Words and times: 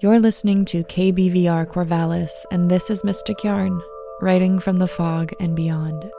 You're 0.00 0.18
listening 0.18 0.64
to 0.66 0.82
KBVR 0.82 1.66
Corvallis, 1.66 2.44
and 2.50 2.68
this 2.68 2.90
is 2.90 3.04
Mystic 3.04 3.44
Yarn, 3.44 3.80
writing 4.20 4.58
from 4.58 4.78
the 4.78 4.88
fog 4.88 5.32
and 5.38 5.54
beyond. 5.54 6.10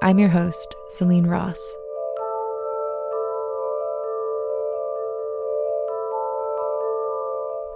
I'm 0.00 0.20
your 0.20 0.28
host, 0.28 0.76
Celine 0.90 1.26
Ross. 1.26 1.58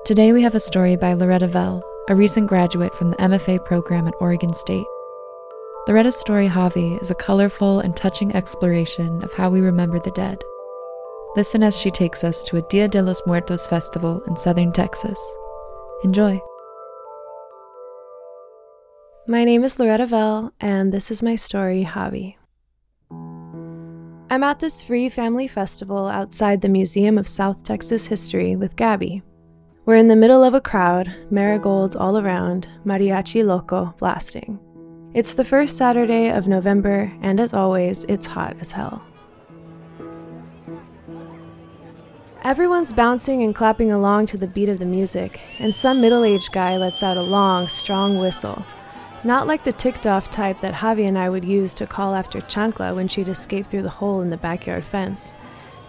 Today 0.05 0.33
we 0.33 0.43
have 0.43 0.55
a 0.55 0.61
story 0.61 0.95
by 0.95 1.15
Loretta 1.15 1.49
Velle, 1.49 1.83
a 2.09 2.15
recent 2.15 2.47
graduate 2.47 2.95
from 2.95 3.11
the 3.11 3.17
MFA 3.17 3.65
program 3.65 4.07
at 4.07 4.15
Oregon 4.21 4.55
State. 4.55 4.87
Loretta's 5.89 6.17
story, 6.17 6.49
Xavi, 6.49 7.03
is 7.03 7.11
a 7.11 7.17
colorful 7.17 7.81
and 7.81 7.97
touching 7.97 8.33
exploration 8.37 9.21
of 9.25 9.33
how 9.33 9.51
we 9.51 9.61
remember 9.61 9.99
the 9.99 10.13
dead. 10.13 10.45
Listen 11.37 11.65
as 11.65 11.77
she 11.77 11.91
takes 11.91 12.23
us 12.23 12.45
to 12.45 12.59
a 12.59 12.63
Dia 12.69 12.87
de 12.87 13.03
los 13.03 13.21
Muertos 13.27 13.67
festival 13.67 14.23
in 14.29 14.37
southern 14.37 14.71
Texas. 14.71 15.19
Enjoy. 16.05 16.41
My 19.27 19.43
name 19.43 19.65
is 19.65 19.81
Loretta 19.81 20.07
Velle, 20.07 20.53
and 20.61 20.93
this 20.93 21.11
is 21.11 21.23
my 21.23 21.35
story, 21.35 21.85
Xavi. 21.85 22.37
I'm 24.31 24.45
at 24.45 24.61
this 24.61 24.81
free 24.81 25.09
family 25.09 25.49
festival 25.49 26.07
outside 26.07 26.63
the 26.63 26.69
Museum 26.69 27.19
of 27.19 27.27
South 27.27 27.61
Texas 27.65 28.07
History 28.07 28.55
with 28.55 28.77
Gabby. 28.77 29.23
We're 29.87 29.97
in 29.97 30.09
the 30.09 30.17
middle 30.17 30.45
of 30.45 30.55
a 30.55 30.61
crowd, 30.61 31.13
marigolds 31.31 31.97
all 31.97 32.17
around, 32.17 32.69
mariachi 32.87 33.45
loco 33.45 33.93
blasting. 33.99 34.61
It's 35.15 35.35
the 35.35 35.45
first 35.45 35.77
Saturday 35.77 36.29
of 36.31 36.47
November, 36.47 37.13
and 37.23 37.41
as 37.41 37.53
always, 37.53 38.05
it's 38.09 38.27
hot 38.27 38.57
as 38.61 38.71
hell. 38.71 39.05
Everyone's 42.45 42.93
bouncing 42.93 43.43
and 43.43 43.55
clapping 43.55 43.91
along 43.91 44.27
to 44.27 44.37
the 44.37 44.47
beat 44.47 44.69
of 44.69 44.79
the 44.79 44.85
music, 44.85 45.41
and 45.59 45.75
some 45.75 46.03
middle 46.03 46.25
aged 46.25 46.53
guy 46.53 46.77
lets 46.77 47.03
out 47.03 47.17
a 47.17 47.23
long, 47.23 47.69
strong 47.69 48.19
whistle. 48.19 48.67
Not 49.25 49.47
like 49.47 49.65
the 49.65 49.73
ticked 49.73 50.07
off 50.07 50.29
type 50.29 50.61
that 50.61 50.75
Xavi 50.75 51.09
and 51.09 51.17
I 51.17 51.31
would 51.31 51.47
use 51.47 51.73
to 51.73 51.87
call 51.87 52.15
after 52.15 52.43
Chancla 52.43 52.95
when 52.95 53.09
she'd 53.09 53.29
escape 53.29 53.69
through 53.69 53.85
the 53.85 53.89
hole 53.89 54.21
in 54.21 54.29
the 54.29 54.37
backyard 54.37 54.85
fence. 54.85 55.33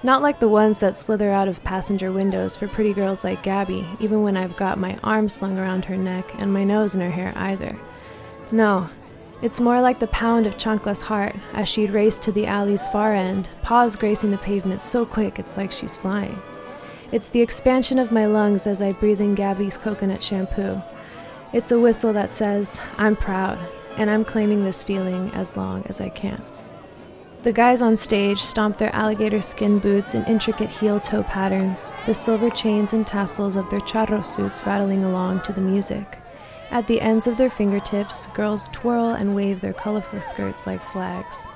Not 0.01 0.21
like 0.21 0.39
the 0.39 0.47
ones 0.47 0.79
that 0.79 0.95
slither 0.95 1.29
out 1.29 1.49
of 1.49 1.61
passenger 1.65 2.09
windows 2.13 2.55
for 2.55 2.69
pretty 2.69 2.93
girls 2.93 3.25
like 3.25 3.43
Gabby, 3.43 3.85
even 3.99 4.23
when 4.23 4.37
I've 4.37 4.55
got 4.55 4.79
my 4.79 4.97
arm 5.03 5.27
slung 5.27 5.59
around 5.59 5.83
her 5.83 5.97
neck 5.97 6.31
and 6.37 6.53
my 6.53 6.63
nose 6.63 6.95
in 6.95 7.01
her 7.01 7.11
hair 7.11 7.33
either. 7.35 7.77
No, 8.53 8.89
it's 9.41 9.59
more 9.59 9.81
like 9.81 9.99
the 9.99 10.07
pound 10.07 10.47
of 10.47 10.57
Chancla's 10.57 11.01
heart 11.01 11.35
as 11.53 11.67
she'd 11.67 11.91
race 11.91 12.17
to 12.19 12.31
the 12.31 12.47
alley's 12.47 12.87
far 12.87 13.13
end, 13.13 13.49
paws 13.61 13.95
gracing 13.95 14.31
the 14.31 14.37
pavement 14.37 14.81
so 14.81 15.05
quick 15.05 15.37
it's 15.37 15.57
like 15.57 15.71
she's 15.71 15.95
flying. 15.95 16.41
It's 17.11 17.29
the 17.29 17.41
expansion 17.41 17.99
of 17.99 18.11
my 18.11 18.25
lungs 18.25 18.65
as 18.65 18.81
I 18.81 18.91
breathe 18.93 19.21
in 19.21 19.35
Gabby's 19.35 19.77
coconut 19.77 20.23
shampoo. 20.23 20.81
It's 21.53 21.71
a 21.71 21.79
whistle 21.79 22.13
that 22.13 22.31
says, 22.31 22.79
I'm 22.97 23.15
proud, 23.15 23.59
and 23.97 24.09
I'm 24.09 24.25
claiming 24.25 24.63
this 24.63 24.83
feeling 24.83 25.29
as 25.31 25.55
long 25.55 25.83
as 25.85 26.01
I 26.01 26.09
can. 26.09 26.41
The 27.43 27.53
guys 27.53 27.83
on 27.83 27.95
stage 27.95 28.39
stomp 28.39 28.79
their 28.79 28.93
alligator 28.95 29.39
skin 29.39 29.77
boots 29.77 30.15
in 30.15 30.25
intricate 30.25 30.69
heel 30.69 30.99
toe 30.99 31.21
patterns, 31.21 31.91
the 32.07 32.13
silver 32.15 32.49
chains 32.49 32.91
and 32.91 33.05
tassels 33.05 33.55
of 33.55 33.69
their 33.69 33.81
charro 33.81 34.25
suits 34.25 34.65
rattling 34.65 35.03
along 35.03 35.41
to 35.43 35.53
the 35.53 35.61
music. 35.61 36.17
At 36.71 36.87
the 36.87 36.99
ends 36.99 37.27
of 37.27 37.37
their 37.37 37.51
fingertips, 37.51 38.25
girls 38.33 38.67
twirl 38.69 39.09
and 39.09 39.35
wave 39.35 39.61
their 39.61 39.73
colorful 39.73 40.21
skirts 40.21 40.65
like 40.65 40.83
flags. 40.89 41.47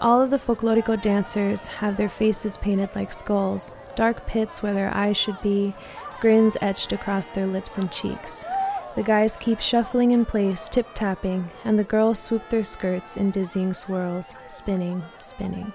All 0.00 0.22
of 0.22 0.30
the 0.30 0.38
folklorico 0.38 1.02
dancers 1.02 1.66
have 1.66 1.96
their 1.96 2.08
faces 2.08 2.56
painted 2.56 2.90
like 2.94 3.12
skulls, 3.12 3.74
dark 3.98 4.24
pits 4.28 4.62
where 4.62 4.74
their 4.74 4.94
eyes 4.94 5.16
should 5.16 5.42
be, 5.42 5.74
grins 6.20 6.56
etched 6.60 6.92
across 6.92 7.28
their 7.28 7.48
lips 7.48 7.78
and 7.78 7.90
cheeks. 7.90 8.46
The 8.94 9.02
guys 9.02 9.36
keep 9.36 9.60
shuffling 9.60 10.12
in 10.12 10.24
place, 10.24 10.68
tip 10.68 10.86
tapping, 10.94 11.50
and 11.64 11.76
the 11.76 11.82
girls 11.82 12.20
swoop 12.20 12.48
their 12.48 12.62
skirts 12.62 13.16
in 13.16 13.32
dizzying 13.32 13.74
swirls, 13.74 14.36
spinning, 14.46 15.02
spinning. 15.18 15.72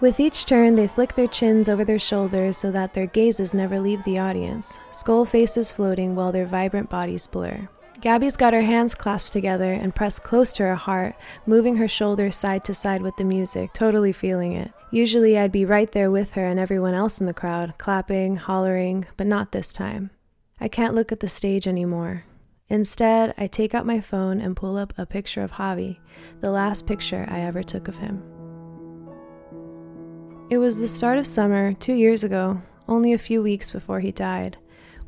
With 0.00 0.18
each 0.18 0.46
turn, 0.46 0.74
they 0.74 0.88
flick 0.88 1.14
their 1.14 1.28
chins 1.28 1.68
over 1.68 1.84
their 1.84 2.00
shoulders 2.00 2.58
so 2.58 2.72
that 2.72 2.92
their 2.92 3.06
gazes 3.06 3.54
never 3.54 3.78
leave 3.78 4.02
the 4.02 4.18
audience, 4.18 4.76
skull 4.90 5.24
faces 5.24 5.70
floating 5.70 6.16
while 6.16 6.32
their 6.32 6.46
vibrant 6.46 6.90
bodies 6.90 7.28
blur. 7.28 7.68
Gabby's 8.00 8.36
got 8.36 8.54
her 8.54 8.62
hands 8.62 8.94
clasped 8.94 9.30
together 9.30 9.72
and 9.74 9.94
pressed 9.94 10.22
close 10.22 10.54
to 10.54 10.62
her 10.62 10.74
heart, 10.74 11.14
moving 11.44 11.76
her 11.76 11.88
shoulders 11.88 12.34
side 12.34 12.64
to 12.64 12.72
side 12.72 13.02
with 13.02 13.14
the 13.16 13.24
music, 13.24 13.74
totally 13.74 14.12
feeling 14.12 14.52
it. 14.52 14.72
Usually 14.90 15.38
I'd 15.38 15.52
be 15.52 15.66
right 15.66 15.90
there 15.92 16.10
with 16.10 16.32
her 16.32 16.46
and 16.46 16.58
everyone 16.58 16.94
else 16.94 17.20
in 17.20 17.26
the 17.26 17.34
crowd, 17.34 17.74
clapping, 17.76 18.36
hollering, 18.36 19.06
but 19.18 19.26
not 19.26 19.52
this 19.52 19.70
time. 19.72 20.10
I 20.58 20.68
can't 20.68 20.94
look 20.94 21.12
at 21.12 21.20
the 21.20 21.28
stage 21.28 21.68
anymore. 21.68 22.24
Instead, 22.70 23.34
I 23.36 23.46
take 23.46 23.74
out 23.74 23.84
my 23.84 24.00
phone 24.00 24.40
and 24.40 24.56
pull 24.56 24.78
up 24.78 24.94
a 24.96 25.04
picture 25.04 25.42
of 25.42 25.52
Xavi, 25.52 25.98
the 26.40 26.50
last 26.50 26.86
picture 26.86 27.26
I 27.28 27.40
ever 27.40 27.62
took 27.62 27.86
of 27.86 27.98
him. 27.98 28.22
It 30.48 30.58
was 30.58 30.78
the 30.78 30.88
start 30.88 31.18
of 31.18 31.26
summer, 31.26 31.74
two 31.74 31.94
years 31.94 32.24
ago, 32.24 32.62
only 32.88 33.12
a 33.12 33.18
few 33.18 33.42
weeks 33.42 33.70
before 33.70 34.00
he 34.00 34.10
died. 34.10 34.56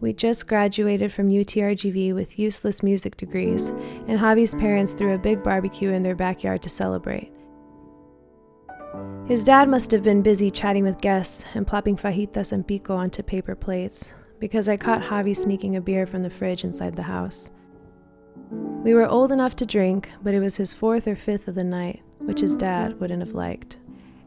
We 0.02 0.12
just 0.12 0.48
graduated 0.48 1.12
from 1.12 1.28
UTRGV 1.28 2.12
with 2.12 2.36
useless 2.36 2.82
music 2.82 3.16
degrees, 3.16 3.70
and 4.08 4.18
Xavi's 4.18 4.52
parents 4.52 4.94
threw 4.94 5.14
a 5.14 5.18
big 5.18 5.44
barbecue 5.44 5.90
in 5.90 6.02
their 6.02 6.16
backyard 6.16 6.60
to 6.62 6.68
celebrate. 6.68 7.32
His 9.26 9.44
dad 9.44 9.68
must 9.68 9.92
have 9.92 10.02
been 10.02 10.20
busy 10.20 10.50
chatting 10.50 10.82
with 10.82 11.00
guests 11.00 11.44
and 11.54 11.68
plopping 11.68 11.94
fajitas 11.94 12.50
and 12.50 12.66
pico 12.66 12.96
onto 12.96 13.22
paper 13.22 13.54
plates, 13.54 14.08
because 14.40 14.68
I 14.68 14.76
caught 14.76 15.02
Xavi 15.02 15.36
sneaking 15.36 15.76
a 15.76 15.80
beer 15.80 16.04
from 16.04 16.24
the 16.24 16.30
fridge 16.30 16.64
inside 16.64 16.96
the 16.96 17.02
house. 17.02 17.50
We 18.50 18.94
were 18.94 19.06
old 19.06 19.30
enough 19.30 19.54
to 19.54 19.64
drink, 19.64 20.10
but 20.20 20.34
it 20.34 20.40
was 20.40 20.56
his 20.56 20.72
fourth 20.72 21.06
or 21.06 21.14
fifth 21.14 21.46
of 21.46 21.54
the 21.54 21.62
night, 21.62 22.02
which 22.18 22.40
his 22.40 22.56
dad 22.56 22.98
wouldn't 22.98 23.24
have 23.24 23.34
liked. 23.34 23.78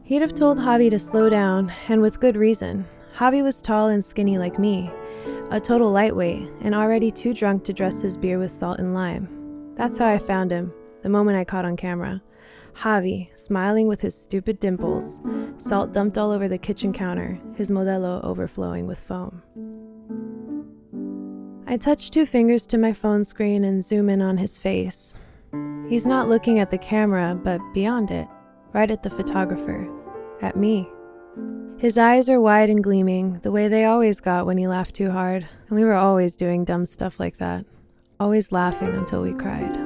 He'd 0.04 0.22
have 0.22 0.34
told 0.34 0.56
Xavi 0.56 0.88
to 0.88 0.98
slow 0.98 1.28
down, 1.28 1.70
and 1.88 2.00
with 2.00 2.18
good 2.18 2.34
reason. 2.34 2.86
Xavi 3.14 3.42
was 3.42 3.60
tall 3.60 3.88
and 3.88 4.02
skinny 4.02 4.38
like 4.38 4.58
me, 4.58 4.90
a 5.50 5.60
total 5.60 5.90
lightweight, 5.90 6.48
and 6.60 6.74
already 6.74 7.10
too 7.10 7.32
drunk 7.32 7.64
to 7.64 7.72
dress 7.72 8.00
his 8.00 8.16
beer 8.16 8.38
with 8.38 8.50
salt 8.50 8.78
and 8.78 8.94
lime. 8.94 9.28
That's 9.76 9.98
how 9.98 10.08
I 10.08 10.18
found 10.18 10.50
him, 10.50 10.72
the 11.02 11.08
moment 11.08 11.36
I 11.38 11.44
caught 11.44 11.64
on 11.64 11.76
camera. 11.76 12.22
Xavi, 12.74 13.28
smiling 13.38 13.86
with 13.86 14.00
his 14.00 14.14
stupid 14.14 14.58
dimples, 14.58 15.18
salt 15.58 15.92
dumped 15.92 16.18
all 16.18 16.30
over 16.30 16.48
the 16.48 16.58
kitchen 16.58 16.92
counter, 16.92 17.38
his 17.54 17.70
modelo 17.70 18.22
overflowing 18.24 18.86
with 18.86 18.98
foam. 18.98 19.42
I 21.66 21.76
touch 21.76 22.10
two 22.10 22.26
fingers 22.26 22.66
to 22.66 22.78
my 22.78 22.92
phone 22.92 23.24
screen 23.24 23.64
and 23.64 23.84
zoom 23.84 24.08
in 24.08 24.22
on 24.22 24.38
his 24.38 24.58
face. 24.58 25.14
He's 25.88 26.06
not 26.06 26.28
looking 26.28 26.58
at 26.58 26.70
the 26.70 26.78
camera, 26.78 27.38
but 27.40 27.60
beyond 27.72 28.10
it, 28.10 28.28
right 28.72 28.90
at 28.90 29.02
the 29.02 29.10
photographer, 29.10 29.88
at 30.42 30.56
me. 30.56 30.88
His 31.78 31.98
eyes 31.98 32.30
are 32.30 32.40
wide 32.40 32.70
and 32.70 32.82
gleaming, 32.82 33.38
the 33.42 33.52
way 33.52 33.68
they 33.68 33.84
always 33.84 34.18
got 34.18 34.46
when 34.46 34.56
he 34.56 34.66
laughed 34.66 34.94
too 34.94 35.10
hard, 35.10 35.46
and 35.68 35.76
we 35.76 35.84
were 35.84 35.92
always 35.92 36.34
doing 36.34 36.64
dumb 36.64 36.86
stuff 36.86 37.20
like 37.20 37.36
that, 37.36 37.66
always 38.18 38.50
laughing 38.50 38.94
until 38.94 39.20
we 39.20 39.34
cried. 39.34 39.78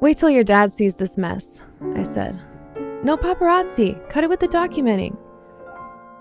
Wait 0.00 0.16
till 0.16 0.30
your 0.30 0.42
dad 0.42 0.72
sees 0.72 0.94
this 0.94 1.18
mess, 1.18 1.60
I 1.94 2.02
said. 2.02 2.40
No 3.04 3.18
paparazzi, 3.18 4.08
cut 4.08 4.24
it 4.24 4.30
with 4.30 4.40
the 4.40 4.48
documenting. 4.48 5.18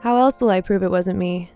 How 0.02 0.18
else 0.18 0.42
will 0.42 0.50
I 0.50 0.60
prove 0.60 0.84
it 0.84 0.92
wasn't 0.92 1.18
me? 1.18 1.50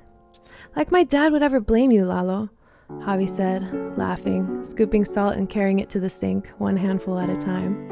Like 0.78 0.94
my 0.94 1.04
dad 1.04 1.34
would 1.34 1.44
ever 1.44 1.60
blame 1.60 1.92
you, 1.92 2.06
Lalo, 2.06 2.50
Xavi 2.90 3.30
said, 3.30 3.98
laughing, 3.98 4.64
scooping 4.64 5.04
salt 5.04 5.36
and 5.36 5.50
carrying 5.50 5.80
it 5.80 5.90
to 5.90 6.00
the 6.00 6.10
sink, 6.10 6.48
one 6.58 6.78
handful 6.78 7.20
at 7.20 7.30
a 7.30 7.36
time. 7.36 7.92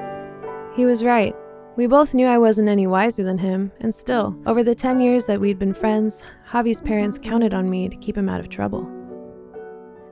He 0.74 0.86
was 0.86 1.04
right. 1.04 1.36
We 1.80 1.88
both 1.88 2.14
knew 2.14 2.28
I 2.28 2.38
wasn't 2.38 2.68
any 2.68 2.88
wiser 2.88 3.24
than 3.24 3.38
him, 3.38 3.72
and 3.80 3.96
still, 3.96 4.36
over 4.46 4.64
the 4.64 4.76
10 4.76 5.00
years 5.00 5.28
that 5.28 5.40
we'd 5.40 5.58
been 5.58 5.74
friends, 5.74 6.22
Xavi's 6.52 6.82
parents 6.82 7.18
counted 7.18 7.54
on 7.54 7.70
me 7.70 7.88
to 7.88 7.96
keep 7.96 8.18
him 8.18 8.28
out 8.28 8.42
of 8.42 8.50
trouble. 8.50 8.86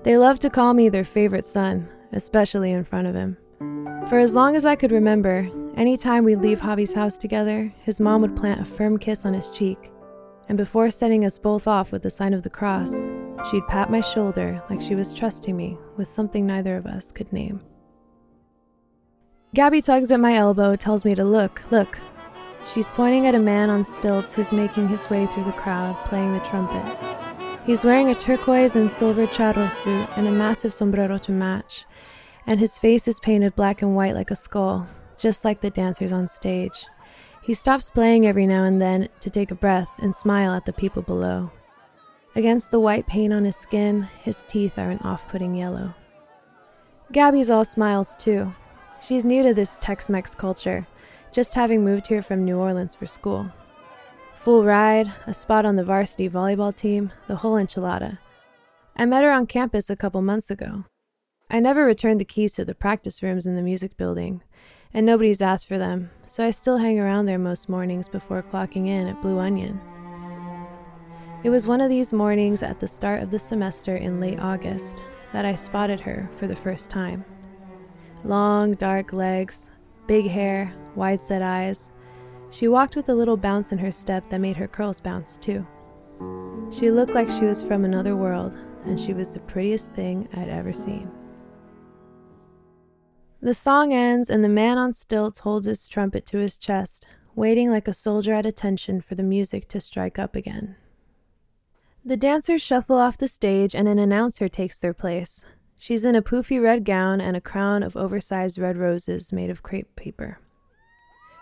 They 0.04 0.16
loved 0.16 0.42
to 0.44 0.50
call 0.50 0.74
me 0.74 0.88
their 0.88 1.04
favorite 1.04 1.46
son, 1.46 1.90
especially 2.14 2.72
in 2.72 2.86
front 2.86 3.10
of 3.10 3.16
him. 3.16 3.36
For 4.08 4.18
as 4.18 4.34
long 4.34 4.56
as 4.56 4.66
I 4.66 4.78
could 4.78 4.94
remember, 4.94 5.50
any 5.76 5.98
time 5.98 6.24
we'd 6.24 6.40
leave 6.40 6.62
Xavi's 6.62 6.94
house 6.94 7.18
together, 7.18 7.70
his 7.82 8.00
mom 8.00 8.22
would 8.22 8.38
plant 8.38 8.62
a 8.62 8.66
firm 8.66 8.98
kiss 8.98 9.26
on 9.26 9.34
his 9.34 9.50
cheek, 9.50 9.92
and 10.48 10.58
before 10.58 10.90
sending 10.90 11.26
us 11.26 11.38
both 11.38 11.68
off 11.68 11.92
with 11.92 12.02
the 12.02 12.10
sign 12.10 12.34
of 12.34 12.44
the 12.44 12.50
cross, 12.50 12.94
she'd 13.52 13.68
pat 13.68 13.92
my 13.92 14.00
shoulder 14.00 14.64
like 14.70 14.80
she 14.80 14.96
was 14.96 15.14
trusting 15.14 15.58
me 15.58 15.78
with 15.98 16.08
something 16.08 16.46
neither 16.46 16.78
of 16.78 16.86
us 16.86 17.12
could 17.12 17.34
name. 17.34 17.60
Gabby 19.58 19.82
tugs 19.82 20.12
at 20.12 20.20
my 20.20 20.36
elbow, 20.36 20.76
tells 20.76 21.04
me 21.04 21.16
to 21.16 21.24
look, 21.24 21.64
look. 21.72 21.98
She's 22.72 22.92
pointing 22.92 23.26
at 23.26 23.34
a 23.34 23.40
man 23.40 23.72
on 23.72 23.86
stilts 23.86 24.36
who's 24.36 24.52
making 24.52 24.88
his 24.88 25.10
way 25.10 25.26
through 25.26 25.46
the 25.46 25.52
crowd, 25.52 25.98
playing 26.06 26.32
the 26.34 26.40
trumpet. 26.42 26.96
He's 27.66 27.84
wearing 27.84 28.10
a 28.10 28.14
turquoise 28.14 28.76
and 28.76 28.92
silver 28.92 29.26
charro 29.26 29.72
suit 29.72 30.08
and 30.16 30.28
a 30.28 30.32
massive 30.32 30.76
sombrero 30.76 31.18
to 31.18 31.32
match, 31.32 31.86
and 32.46 32.60
his 32.60 32.78
face 32.78 33.08
is 33.08 33.20
painted 33.20 33.56
black 33.56 33.82
and 33.82 33.96
white 33.96 34.14
like 34.14 34.30
a 34.30 34.36
skull, 34.36 34.88
just 35.18 35.44
like 35.44 35.62
the 35.62 35.72
dancers 35.72 36.14
on 36.14 36.28
stage. 36.28 36.86
He 37.42 37.56
stops 37.56 37.90
playing 37.90 38.28
every 38.28 38.46
now 38.46 38.64
and 38.64 38.80
then 38.80 39.10
to 39.22 39.32
take 39.32 39.50
a 39.50 39.56
breath 39.56 39.90
and 39.98 40.16
smile 40.16 40.54
at 40.54 40.66
the 40.66 40.74
people 40.74 41.02
below. 41.02 41.50
Against 42.36 42.70
the 42.70 42.80
white 42.80 43.08
paint 43.08 43.34
on 43.34 43.44
his 43.44 43.56
skin, 43.56 44.08
his 44.22 44.44
teeth 44.48 44.78
are 44.78 44.92
an 44.92 45.00
off 45.00 45.28
putting 45.30 45.56
yellow. 45.56 45.96
Gabby's 47.12 47.50
all 47.50 47.66
smiles 47.66 48.16
too. 48.18 48.54
She's 49.02 49.26
new 49.26 49.44
to 49.44 49.54
this 49.54 49.78
Tex 49.80 50.10
Mex 50.10 50.34
culture, 50.34 50.88
just 51.32 51.56
having 51.56 51.84
moved 51.84 52.08
here 52.08 52.22
from 52.22 52.44
New 52.44 52.58
Orleans 52.58 52.96
for 52.96 53.06
school. 53.06 53.52
Full 54.40 54.66
ride, 54.66 55.12
a 55.28 55.34
spot 55.34 55.66
on 55.66 55.76
the 55.76 55.84
varsity 55.84 56.30
volleyball 56.30 56.76
team, 56.76 57.12
the 57.28 57.36
whole 57.36 57.56
enchilada. 57.56 58.18
I 58.96 59.06
met 59.06 59.24
her 59.24 59.32
on 59.32 59.46
campus 59.46 59.90
a 59.90 59.96
couple 59.96 60.22
months 60.22 60.50
ago. 60.50 60.86
I 61.50 61.60
never 61.60 61.86
returned 61.86 62.20
the 62.20 62.26
keys 62.26 62.56
to 62.56 62.66
the 62.66 62.76
practice 62.76 63.22
rooms 63.22 63.46
in 63.46 63.56
the 63.56 63.62
music 63.62 63.96
building, 63.98 64.42
and 64.94 65.06
nobody's 65.06 65.42
asked 65.42 65.68
for 65.68 65.78
them, 65.78 66.10
so 66.28 66.44
I 66.44 66.50
still 66.50 66.78
hang 66.78 67.00
around 67.00 67.26
there 67.26 67.38
most 67.38 67.70
mornings 67.70 68.10
before 68.10 68.42
clocking 68.42 68.88
in 68.88 69.08
at 69.08 69.22
Blue 69.22 69.38
Onion. 69.40 69.80
It 71.44 71.52
was 71.52 71.68
one 71.68 71.82
of 71.82 71.90
these 71.90 72.12
mornings 72.12 72.64
at 72.64 72.80
the 72.80 72.88
start 72.88 73.22
of 73.22 73.32
the 73.32 73.40
semester 73.40 73.96
in 73.96 74.20
late 74.20 74.40
August 74.40 75.04
that 75.34 75.46
I 75.46 75.56
spotted 75.56 76.00
her 76.00 76.30
for 76.38 76.48
the 76.48 76.56
first 76.56 76.90
time. 76.90 77.24
Long, 78.24 78.74
dark 78.74 79.14
legs, 79.14 79.70
big 80.08 80.28
hair, 80.28 80.74
wide 80.96 81.22
set 81.22 81.42
eyes. 81.42 81.90
She 82.50 82.68
walked 82.68 82.96
with 82.96 83.10
a 83.10 83.16
little 83.16 83.38
bounce 83.38 83.72
in 83.72 83.78
her 83.78 83.92
step 83.92 84.30
that 84.30 84.42
made 84.42 84.58
her 84.58 84.68
curls 84.68 85.00
bounce 85.00 85.38
too. 85.38 85.66
She 86.72 86.92
looked 86.92 87.14
like 87.14 87.30
she 87.30 87.46
was 87.46 87.62
from 87.62 87.86
another 87.86 88.16
world, 88.16 88.54
and 88.86 89.00
she 89.00 89.14
was 89.14 89.32
the 89.32 89.40
prettiest 89.42 89.92
thing 89.92 90.28
I'd 90.34 90.50
ever 90.50 90.74
seen. 90.74 91.10
The 93.42 93.54
song 93.54 93.94
ends, 93.94 94.30
and 94.30 94.44
the 94.44 94.50
man 94.50 94.78
on 94.78 94.94
stilts 94.94 95.40
holds 95.40 95.68
his 95.68 95.88
trumpet 95.88 96.26
to 96.28 96.40
his 96.40 96.58
chest, 96.58 97.08
waiting 97.36 97.70
like 97.70 97.88
a 97.88 97.94
soldier 97.94 98.34
at 98.34 98.46
attention 98.46 99.00
for 99.00 99.16
the 99.16 99.24
music 99.24 99.68
to 99.70 99.80
strike 99.80 100.18
up 100.18 100.36
again. 100.36 100.76
The 102.04 102.18
dancers 102.18 102.62
shuffle 102.62 102.98
off 102.98 103.18
the 103.18 103.28
stage, 103.28 103.76
and 103.76 103.88
an 103.88 104.00
announcer 104.00 104.50
takes 104.50 104.80
their 104.80 104.94
place. 104.94 105.44
She's 105.80 106.06
in 106.06 106.16
a 106.16 106.22
poofy 106.22 106.62
red 106.62 106.86
gown 106.86 107.22
and 107.22 107.38
a 107.38 107.42
crown 107.42 107.84
of 107.84 107.96
oversized 107.96 108.58
red 108.58 108.78
roses 108.78 109.32
made 109.32 109.50
of 109.50 109.64
crepe 109.64 109.96
paper. 109.96 110.40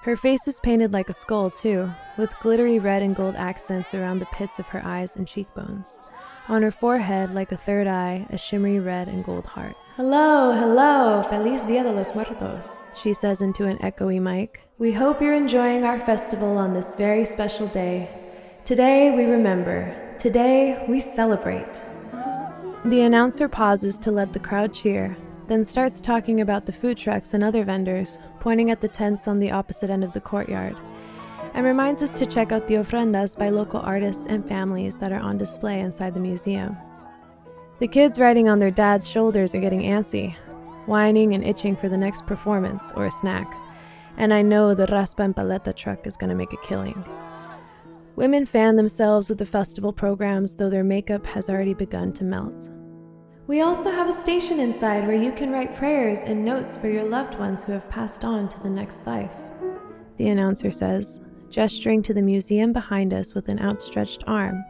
Her 0.03 0.15
face 0.15 0.47
is 0.47 0.59
painted 0.59 0.93
like 0.93 1.09
a 1.09 1.13
skull, 1.13 1.49
too, 1.49 1.89
with 2.17 2.37
glittery 2.39 2.77
red 2.77 3.01
and 3.01 3.15
gold 3.15 3.35
accents 3.35 3.95
around 3.95 4.19
the 4.19 4.27
pits 4.27 4.59
of 4.59 4.67
her 4.67 4.81
eyes 4.85 5.15
and 5.15 5.27
cheekbones. 5.27 5.99
On 6.47 6.61
her 6.61 6.69
forehead, 6.69 7.33
like 7.33 7.51
a 7.51 7.57
third 7.57 7.87
eye, 7.87 8.27
a 8.29 8.37
shimmery 8.37 8.79
red 8.79 9.07
and 9.07 9.23
gold 9.23 9.47
heart. 9.47 9.75
Hello, 9.95 10.51
hello, 10.51 11.23
Feliz 11.23 11.63
Dia 11.63 11.81
de 11.81 11.91
los 11.91 12.13
Muertos, 12.13 12.83
she 12.95 13.15
says 13.15 13.41
into 13.41 13.65
an 13.65 13.77
echoey 13.79 14.21
mic. 14.21 14.61
We 14.77 14.91
hope 14.91 15.21
you're 15.21 15.33
enjoying 15.33 15.85
our 15.85 15.97
festival 15.97 16.57
on 16.57 16.73
this 16.73 16.93
very 16.93 17.25
special 17.25 17.67
day. 17.67 18.09
Today 18.63 19.09
we 19.09 19.23
remember. 19.23 19.95
Today 20.19 20.85
we 20.87 20.99
celebrate. 20.99 21.81
The 22.85 23.01
announcer 23.01 23.47
pauses 23.47 23.97
to 23.97 24.11
let 24.11 24.31
the 24.31 24.39
crowd 24.39 24.71
cheer, 24.71 25.17
then 25.47 25.65
starts 25.65 25.99
talking 25.99 26.41
about 26.41 26.67
the 26.67 26.71
food 26.71 26.99
trucks 26.99 27.33
and 27.33 27.43
other 27.43 27.63
vendors, 27.63 28.19
pointing 28.39 28.69
at 28.69 28.79
the 28.79 28.87
tents 28.87 29.27
on 29.27 29.39
the 29.39 29.49
opposite 29.49 29.89
end 29.89 30.03
of 30.03 30.13
the 30.13 30.21
courtyard, 30.21 30.77
and 31.55 31.65
reminds 31.65 32.03
us 32.03 32.13
to 32.13 32.27
check 32.27 32.51
out 32.51 32.67
the 32.67 32.75
ofrendas 32.75 33.35
by 33.35 33.49
local 33.49 33.79
artists 33.79 34.27
and 34.29 34.47
families 34.47 34.97
that 34.97 35.11
are 35.11 35.19
on 35.19 35.35
display 35.35 35.79
inside 35.79 36.13
the 36.13 36.19
museum. 36.19 36.77
The 37.79 37.87
kids 37.87 38.19
riding 38.19 38.49
on 38.49 38.59
their 38.59 38.69
dad's 38.69 39.07
shoulders 39.07 39.55
are 39.55 39.61
getting 39.61 39.81
antsy, 39.81 40.35
whining 40.85 41.33
and 41.33 41.43
itching 41.43 41.75
for 41.75 41.89
the 41.89 41.97
next 41.97 42.27
performance 42.27 42.91
or 42.95 43.07
a 43.07 43.11
snack, 43.11 43.51
and 44.17 44.31
I 44.31 44.43
know 44.43 44.75
the 44.75 44.85
Raspa 44.85 45.23
and 45.23 45.35
Paleta 45.35 45.75
truck 45.75 46.05
is 46.05 46.17
going 46.17 46.29
to 46.29 46.35
make 46.35 46.53
a 46.53 46.57
killing. 46.57 47.03
Women 48.15 48.45
fan 48.45 48.75
themselves 48.75 49.27
with 49.27 49.39
the 49.39 49.45
festival 49.45 49.91
programs, 49.91 50.55
though 50.55 50.69
their 50.69 50.83
makeup 50.83 51.25
has 51.25 51.49
already 51.49 51.73
begun 51.73 52.13
to 52.13 52.23
melt. 52.23 52.69
We 53.47 53.61
also 53.61 53.91
have 53.91 54.09
a 54.09 54.13
station 54.13 54.59
inside 54.59 55.05
where 55.05 55.15
you 55.15 55.31
can 55.31 55.51
write 55.51 55.75
prayers 55.75 56.21
and 56.21 56.43
notes 56.43 56.77
for 56.77 56.89
your 56.89 57.03
loved 57.03 57.37
ones 57.37 57.63
who 57.63 57.73
have 57.73 57.87
passed 57.91 58.25
on 58.25 58.47
to 58.49 58.59
the 58.63 58.71
next 58.71 59.05
life, 59.05 59.35
the 60.17 60.29
announcer 60.29 60.71
says, 60.71 61.21
gesturing 61.51 62.01
to 62.03 62.13
the 62.13 62.23
museum 62.23 62.73
behind 62.73 63.13
us 63.13 63.35
with 63.35 63.47
an 63.47 63.59
outstretched 63.59 64.23
arm, 64.25 64.65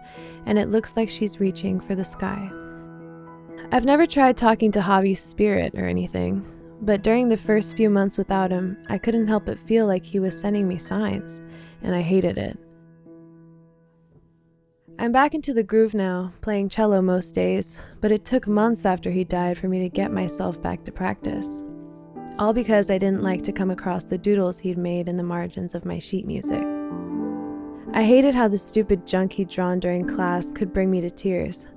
and 0.45 0.59
it 0.59 0.71
looks 0.71 0.97
like 0.97 1.09
she's 1.09 1.39
reaching 1.39 1.79
for 1.79 1.95
the 1.95 2.03
sky. 2.03 2.51
I've 3.71 3.85
never 3.85 4.05
tried 4.05 4.35
talking 4.35 4.73
to 4.73 4.81
Xavi's 4.81 5.21
spirit 5.21 5.73
or 5.75 5.85
anything, 5.85 6.45
but 6.81 7.01
during 7.01 7.29
the 7.29 7.37
first 7.37 7.77
few 7.77 7.89
months 7.89 8.17
without 8.17 8.51
him, 8.51 8.77
I 8.89 8.97
couldn't 8.97 9.29
help 9.29 9.45
but 9.45 9.57
feel 9.57 9.87
like 9.87 10.05
he 10.05 10.19
was 10.19 10.37
sending 10.37 10.67
me 10.67 10.79
signs, 10.79 11.41
and 11.81 11.95
I 11.95 12.01
hated 12.01 12.37
it. 12.37 12.59
I'm 14.97 15.11
back 15.11 15.35
into 15.35 15.53
the 15.53 15.61
groove 15.61 15.93
now, 15.93 16.31
playing 16.39 16.69
cello 16.69 17.01
most 17.01 17.35
days, 17.35 17.77
but 17.99 18.13
it 18.13 18.23
took 18.23 18.47
months 18.47 18.85
after 18.85 19.11
he 19.11 19.25
died 19.25 19.57
for 19.57 19.67
me 19.67 19.79
to 19.79 19.89
get 19.89 20.09
myself 20.09 20.61
back 20.61 20.85
to 20.85 20.91
practice. 20.91 21.61
All 22.39 22.53
because 22.53 22.89
I 22.89 22.97
didn't 22.97 23.21
like 23.21 23.41
to 23.43 23.51
come 23.51 23.71
across 23.71 24.05
the 24.05 24.17
doodles 24.17 24.57
he'd 24.57 24.77
made 24.77 25.09
in 25.09 25.17
the 25.17 25.23
margins 25.23 25.75
of 25.75 25.83
my 25.83 25.99
sheet 25.99 26.25
music. 26.25 26.63
I 27.93 28.03
hated 28.03 28.33
how 28.35 28.47
the 28.47 28.57
stupid 28.57 29.05
junk 29.05 29.33
he'd 29.33 29.49
drawn 29.49 29.81
during 29.81 30.07
class 30.07 30.53
could 30.53 30.71
bring 30.71 30.89
me 30.89 31.01
to 31.01 31.09
tears, 31.09 31.67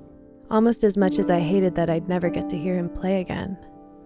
almost 0.49 0.85
as 0.85 0.97
much 0.97 1.19
as 1.19 1.29
I 1.29 1.41
hated 1.41 1.75
that 1.75 1.91
I'd 1.91 2.09
never 2.09 2.31
get 2.31 2.49
to 2.51 2.57
hear 2.59 2.79
him 2.79 2.89
play 2.89 3.21
again. 3.21 3.59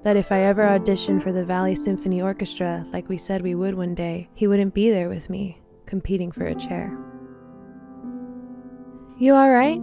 That 0.04 0.16
if 0.16 0.32
I 0.32 0.40
ever 0.40 0.62
auditioned 0.62 1.22
for 1.22 1.32
the 1.32 1.44
Valley 1.44 1.74
Symphony 1.74 2.22
Orchestra, 2.22 2.86
like 2.94 3.10
we 3.10 3.18
said 3.18 3.42
we 3.42 3.54
would 3.56 3.74
one 3.74 3.94
day, 3.94 4.30
he 4.34 4.46
wouldn't 4.46 4.72
be 4.72 4.90
there 4.90 5.10
with 5.10 5.28
me, 5.28 5.60
competing 5.84 6.32
for 6.32 6.46
a 6.46 6.54
chair. 6.54 6.96
You 9.22 9.34
alright? 9.34 9.80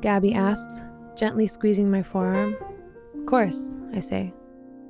Gabby 0.00 0.32
asked, 0.32 0.80
gently 1.14 1.46
squeezing 1.46 1.90
my 1.90 2.02
forearm. 2.02 2.56
Of 3.14 3.26
course, 3.26 3.68
I 3.92 4.00
say. 4.00 4.32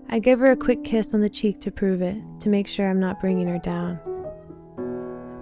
I 0.08 0.20
give 0.20 0.38
her 0.38 0.52
a 0.52 0.56
quick 0.56 0.84
kiss 0.84 1.12
on 1.12 1.22
the 1.22 1.28
cheek 1.28 1.60
to 1.62 1.72
prove 1.72 2.00
it, 2.00 2.16
to 2.38 2.48
make 2.48 2.68
sure 2.68 2.88
I'm 2.88 3.00
not 3.00 3.18
bringing 3.20 3.48
her 3.48 3.58
down. 3.58 3.96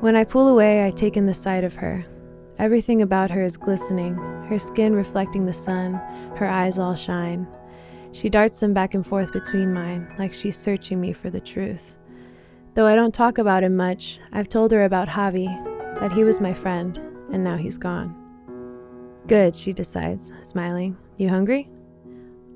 When 0.00 0.16
I 0.16 0.24
pull 0.24 0.48
away, 0.48 0.86
I 0.86 0.90
take 0.92 1.18
in 1.18 1.26
the 1.26 1.34
sight 1.34 1.62
of 1.62 1.74
her, 1.74 2.06
Everything 2.58 3.02
about 3.02 3.30
her 3.30 3.44
is 3.44 3.58
glistening, 3.58 4.14
her 4.48 4.58
skin 4.58 4.94
reflecting 4.94 5.44
the 5.44 5.52
sun, 5.52 5.92
her 6.36 6.48
eyes 6.48 6.78
all 6.78 6.94
shine. 6.94 7.46
She 8.12 8.30
darts 8.30 8.60
them 8.60 8.72
back 8.72 8.94
and 8.94 9.06
forth 9.06 9.30
between 9.30 9.74
mine, 9.74 10.10
like 10.18 10.32
she's 10.32 10.56
searching 10.56 11.02
me 11.02 11.12
for 11.12 11.28
the 11.28 11.38
truth. 11.38 11.96
Though 12.72 12.86
I 12.86 12.94
don't 12.94 13.12
talk 13.12 13.36
about 13.36 13.62
him 13.62 13.76
much, 13.76 14.18
I've 14.32 14.48
told 14.48 14.72
her 14.72 14.84
about 14.84 15.08
Xavi, 15.08 16.00
that 16.00 16.12
he 16.12 16.24
was 16.24 16.40
my 16.40 16.54
friend, 16.54 16.96
and 17.30 17.44
now 17.44 17.58
he's 17.58 17.76
gone. 17.76 18.17
Good, 19.28 19.54
she 19.54 19.74
decides, 19.74 20.32
smiling. 20.42 20.96
You 21.18 21.28
hungry? 21.28 21.68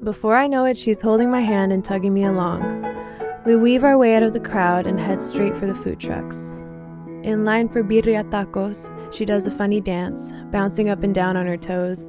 Before 0.03 0.35
I 0.35 0.47
know 0.47 0.65
it, 0.65 0.79
she's 0.79 1.03
holding 1.03 1.31
my 1.31 1.41
hand 1.41 1.71
and 1.71 1.85
tugging 1.85 2.15
me 2.15 2.25
along. 2.25 2.63
We 3.45 3.57
weave 3.57 3.85
our 3.85 3.99
way 3.99 4.15
out 4.15 4.23
of 4.23 4.33
the 4.33 4.41
crowd 4.41 4.87
and 4.87 4.99
head 4.99 5.21
straight 5.21 5.55
for 5.55 5.67
the 5.67 5.75
food 5.75 6.01
trucks. 6.01 6.51
In 7.25 7.45
line 7.45 7.69
for 7.69 7.85
birria 7.85 8.25
tacos, 8.31 8.89
she 9.13 9.27
does 9.27 9.47
a 9.47 9.51
funny 9.51 9.83
dance, 9.83 10.33
bouncing 10.51 10.89
up 10.89 11.03
and 11.03 11.15
down 11.15 11.37
on 11.37 11.47
her 11.47 11.59
toes. 11.59 12.09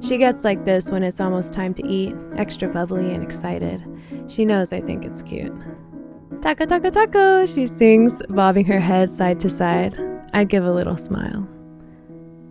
She 0.00 0.16
gets 0.16 0.42
like 0.42 0.64
this 0.64 0.90
when 0.90 1.02
it's 1.02 1.20
almost 1.20 1.52
time 1.52 1.74
to 1.74 1.86
eat, 1.86 2.14
extra 2.34 2.66
bubbly 2.66 3.12
and 3.12 3.22
excited. 3.22 3.84
She 4.28 4.46
knows 4.46 4.72
I 4.72 4.80
think 4.80 5.04
it's 5.04 5.20
cute. 5.20 5.52
Taco, 6.40 6.64
taco, 6.64 6.88
taco, 6.88 7.44
she 7.44 7.66
sings, 7.66 8.22
bobbing 8.30 8.64
her 8.64 8.80
head 8.80 9.12
side 9.12 9.38
to 9.40 9.50
side. 9.50 10.00
I 10.32 10.44
give 10.44 10.64
a 10.64 10.72
little 10.72 10.96
smile. 10.96 11.46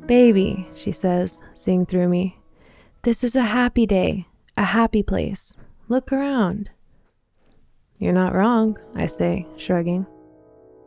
Baby, 0.08 0.66
she 0.74 0.94
says, 0.94 1.42
seeing 1.54 1.86
through 1.86 2.08
me. 2.08 2.40
This 3.02 3.26
is 3.26 3.36
a 3.36 3.42
happy 3.42 3.86
day, 3.86 4.26
a 4.56 4.64
happy 4.64 5.04
place. 5.04 5.58
Look 5.90 6.14
around. 6.14 6.70
You're 8.00 8.14
not 8.14 8.34
wrong, 8.34 8.78
I 8.96 9.08
say, 9.08 9.46
shrugging. 9.58 10.06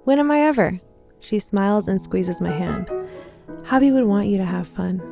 When 0.04 0.18
am 0.18 0.30
I 0.30 0.40
ever? 0.40 0.80
She 1.20 1.38
smiles 1.38 1.86
and 1.86 2.00
squeezes 2.00 2.40
my 2.40 2.50
hand. 2.50 2.90
Xavi 3.64 3.92
would 3.92 4.04
want 4.04 4.28
you 4.28 4.38
to 4.38 4.44
have 4.44 4.66
fun. 4.66 5.02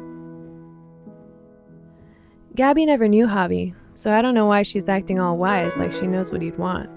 Gabby 2.55 2.87
never 2.87 3.09
knew 3.09 3.27
Xavi, 3.27 3.75
so 3.93 4.13
I 4.13 4.23
don't 4.23 4.35
know 4.35 4.47
why 4.47 4.63
she's 4.63 4.89
acting 4.89 5.21
all 5.21 5.37
wise 5.37 5.77
like 5.77 5.93
she 5.93 6.07
knows 6.07 6.33
what 6.33 6.41
he'd 6.41 6.59
want. 6.59 6.89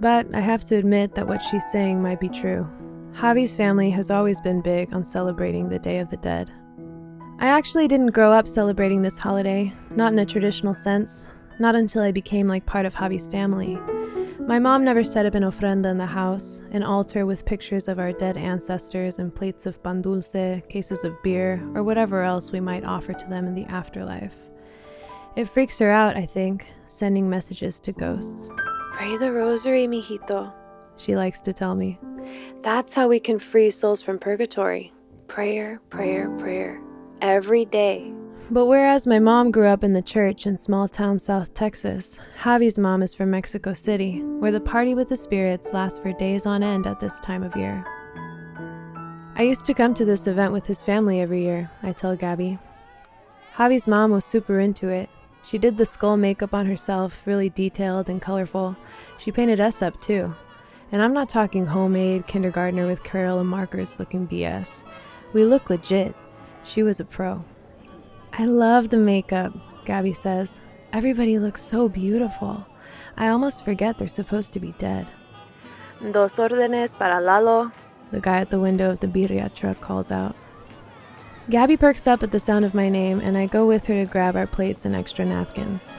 But 0.00 0.32
I 0.32 0.40
have 0.40 0.64
to 0.66 0.76
admit 0.76 1.16
that 1.16 1.26
what 1.26 1.42
she's 1.42 1.68
saying 1.72 2.00
might 2.00 2.20
be 2.20 2.28
true. 2.28 2.68
Xavi's 3.16 3.54
family 3.54 3.90
has 3.90 4.10
always 4.10 4.40
been 4.40 4.60
big 4.60 4.92
on 4.92 5.04
celebrating 5.04 5.68
the 5.68 5.78
Day 5.78 5.98
of 5.98 6.10
the 6.10 6.16
Dead. 6.16 6.50
I 7.38 7.46
actually 7.46 7.86
didn't 7.86 8.08
grow 8.10 8.32
up 8.32 8.48
celebrating 8.48 9.02
this 9.02 9.18
holiday, 9.18 9.72
not 9.90 10.12
in 10.12 10.18
a 10.18 10.26
traditional 10.26 10.74
sense, 10.74 11.24
not 11.60 11.76
until 11.76 12.02
I 12.02 12.10
became 12.10 12.48
like 12.48 12.66
part 12.66 12.86
of 12.86 12.94
Xavi's 12.94 13.28
family. 13.28 13.78
My 14.40 14.58
mom 14.58 14.84
never 14.84 15.04
set 15.04 15.26
up 15.26 15.34
an 15.34 15.44
ofrenda 15.44 15.86
in 15.86 15.96
the 15.96 16.06
house, 16.06 16.60
an 16.72 16.82
altar 16.82 17.24
with 17.24 17.46
pictures 17.46 17.86
of 17.86 18.00
our 18.00 18.12
dead 18.12 18.36
ancestors 18.36 19.20
and 19.20 19.34
plates 19.34 19.64
of 19.64 19.80
pan 19.82 20.02
dulce, 20.02 20.60
cases 20.68 21.04
of 21.04 21.22
beer, 21.22 21.62
or 21.74 21.84
whatever 21.84 22.22
else 22.22 22.50
we 22.50 22.60
might 22.60 22.84
offer 22.84 23.12
to 23.12 23.26
them 23.28 23.46
in 23.46 23.54
the 23.54 23.64
afterlife. 23.66 24.34
It 25.36 25.48
freaks 25.48 25.78
her 25.78 25.90
out, 25.90 26.16
I 26.16 26.26
think, 26.26 26.66
sending 26.88 27.30
messages 27.30 27.78
to 27.80 27.92
ghosts. 27.92 28.50
Pray 28.92 29.16
the 29.16 29.32
rosary, 29.32 29.86
mijito, 29.86 30.52
she 30.96 31.16
likes 31.16 31.40
to 31.42 31.52
tell 31.52 31.74
me. 31.74 31.98
That's 32.62 32.94
how 32.94 33.08
we 33.08 33.20
can 33.20 33.38
free 33.38 33.70
souls 33.70 34.02
from 34.02 34.18
purgatory. 34.18 34.92
Prayer, 35.28 35.80
prayer, 35.90 36.30
prayer. 36.38 36.80
every 37.20 37.64
day. 37.64 38.12
But 38.50 38.66
whereas 38.66 39.06
my 39.06 39.18
mom 39.18 39.50
grew 39.50 39.66
up 39.66 39.82
in 39.82 39.94
the 39.94 40.02
church 40.02 40.46
in 40.46 40.58
small 40.58 40.86
town 40.86 41.18
South 41.18 41.54
Texas, 41.54 42.18
Xavi's 42.42 42.76
mom 42.76 43.02
is 43.02 43.14
from 43.14 43.30
Mexico 43.30 43.72
City, 43.72 44.20
where 44.22 44.52
the 44.52 44.60
party 44.60 44.94
with 44.94 45.08
the 45.08 45.16
spirits 45.16 45.72
lasts 45.72 45.98
for 45.98 46.12
days 46.12 46.44
on 46.44 46.62
end 46.62 46.86
at 46.86 47.00
this 47.00 47.18
time 47.20 47.42
of 47.42 47.56
year. 47.56 47.84
I 49.36 49.42
used 49.42 49.64
to 49.64 49.74
come 49.74 49.94
to 49.94 50.04
this 50.04 50.26
event 50.26 50.52
with 50.52 50.66
his 50.66 50.82
family 50.82 51.20
every 51.20 51.42
year, 51.42 51.70
I 51.82 51.92
tell 51.92 52.14
Gabby. 52.16 52.58
Xavi's 53.56 53.88
mom 53.88 54.10
was 54.10 54.24
super 54.26 54.60
into 54.60 54.88
it. 54.88 55.08
She 55.42 55.58
did 55.58 55.76
the 55.78 55.86
skull 55.86 56.16
makeup 56.16 56.52
on 56.52 56.66
herself, 56.66 57.22
really 57.26 57.48
detailed 57.48 58.08
and 58.10 58.20
colorful. 58.20 58.76
She 59.18 59.32
painted 59.32 59.60
us 59.60 59.80
up 59.80 60.00
too. 60.00 60.34
And 60.94 61.02
I'm 61.02 61.12
not 61.12 61.28
talking 61.28 61.66
homemade, 61.66 62.28
kindergartner 62.28 62.86
with 62.86 63.02
and 63.12 63.48
markers 63.48 63.98
looking 63.98 64.28
BS. 64.28 64.84
We 65.32 65.44
look 65.44 65.68
legit. 65.68 66.14
She 66.62 66.84
was 66.84 67.00
a 67.00 67.04
pro. 67.04 67.44
I 68.32 68.44
love 68.44 68.90
the 68.90 68.98
makeup, 68.98 69.52
Gabby 69.86 70.12
says. 70.12 70.60
Everybody 70.92 71.40
looks 71.40 71.64
so 71.64 71.88
beautiful. 71.88 72.64
I 73.16 73.26
almost 73.26 73.64
forget 73.64 73.98
they're 73.98 74.06
supposed 74.06 74.52
to 74.52 74.60
be 74.60 74.70
dead. 74.78 75.08
Dos 76.12 76.34
órdenes 76.34 76.96
para 76.96 77.20
Lalo. 77.20 77.72
The 78.12 78.20
guy 78.20 78.38
at 78.38 78.50
the 78.50 78.60
window 78.60 78.92
of 78.92 79.00
the 79.00 79.08
birria 79.08 79.52
truck 79.52 79.80
calls 79.80 80.12
out. 80.12 80.36
Gabby 81.50 81.76
perks 81.76 82.06
up 82.06 82.22
at 82.22 82.30
the 82.30 82.38
sound 82.38 82.64
of 82.64 82.72
my 82.72 82.88
name, 82.88 83.18
and 83.18 83.36
I 83.36 83.46
go 83.46 83.66
with 83.66 83.86
her 83.86 83.94
to 83.94 84.08
grab 84.08 84.36
our 84.36 84.46
plates 84.46 84.84
and 84.84 84.94
extra 84.94 85.24
napkins. 85.24 85.92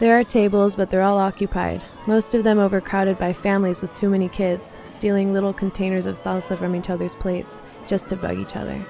There 0.00 0.16
are 0.16 0.22
tables, 0.22 0.76
but 0.76 0.90
they're 0.90 1.02
all 1.02 1.18
occupied, 1.18 1.82
most 2.06 2.32
of 2.32 2.44
them 2.44 2.60
overcrowded 2.60 3.18
by 3.18 3.32
families 3.32 3.80
with 3.80 3.92
too 3.94 4.08
many 4.08 4.28
kids, 4.28 4.76
stealing 4.90 5.32
little 5.32 5.52
containers 5.52 6.06
of 6.06 6.14
salsa 6.14 6.56
from 6.56 6.76
each 6.76 6.88
other's 6.88 7.16
plates 7.16 7.58
just 7.88 8.06
to 8.08 8.16
bug 8.16 8.38
each 8.38 8.54
other. 8.54 8.80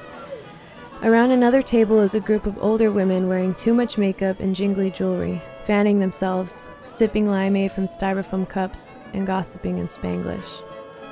Around 1.02 1.30
another 1.30 1.62
table 1.62 2.00
is 2.00 2.14
a 2.14 2.20
group 2.20 2.44
of 2.44 2.58
older 2.62 2.90
women 2.90 3.26
wearing 3.26 3.54
too 3.54 3.72
much 3.72 3.96
makeup 3.96 4.38
and 4.40 4.54
jingly 4.54 4.90
jewelry, 4.90 5.40
fanning 5.64 5.98
themselves, 5.98 6.62
sipping 6.88 7.26
limeade 7.26 7.72
from 7.72 7.86
styrofoam 7.86 8.46
cups, 8.46 8.92
and 9.14 9.26
gossiping 9.26 9.78
in 9.78 9.88
Spanglish. 9.88 10.62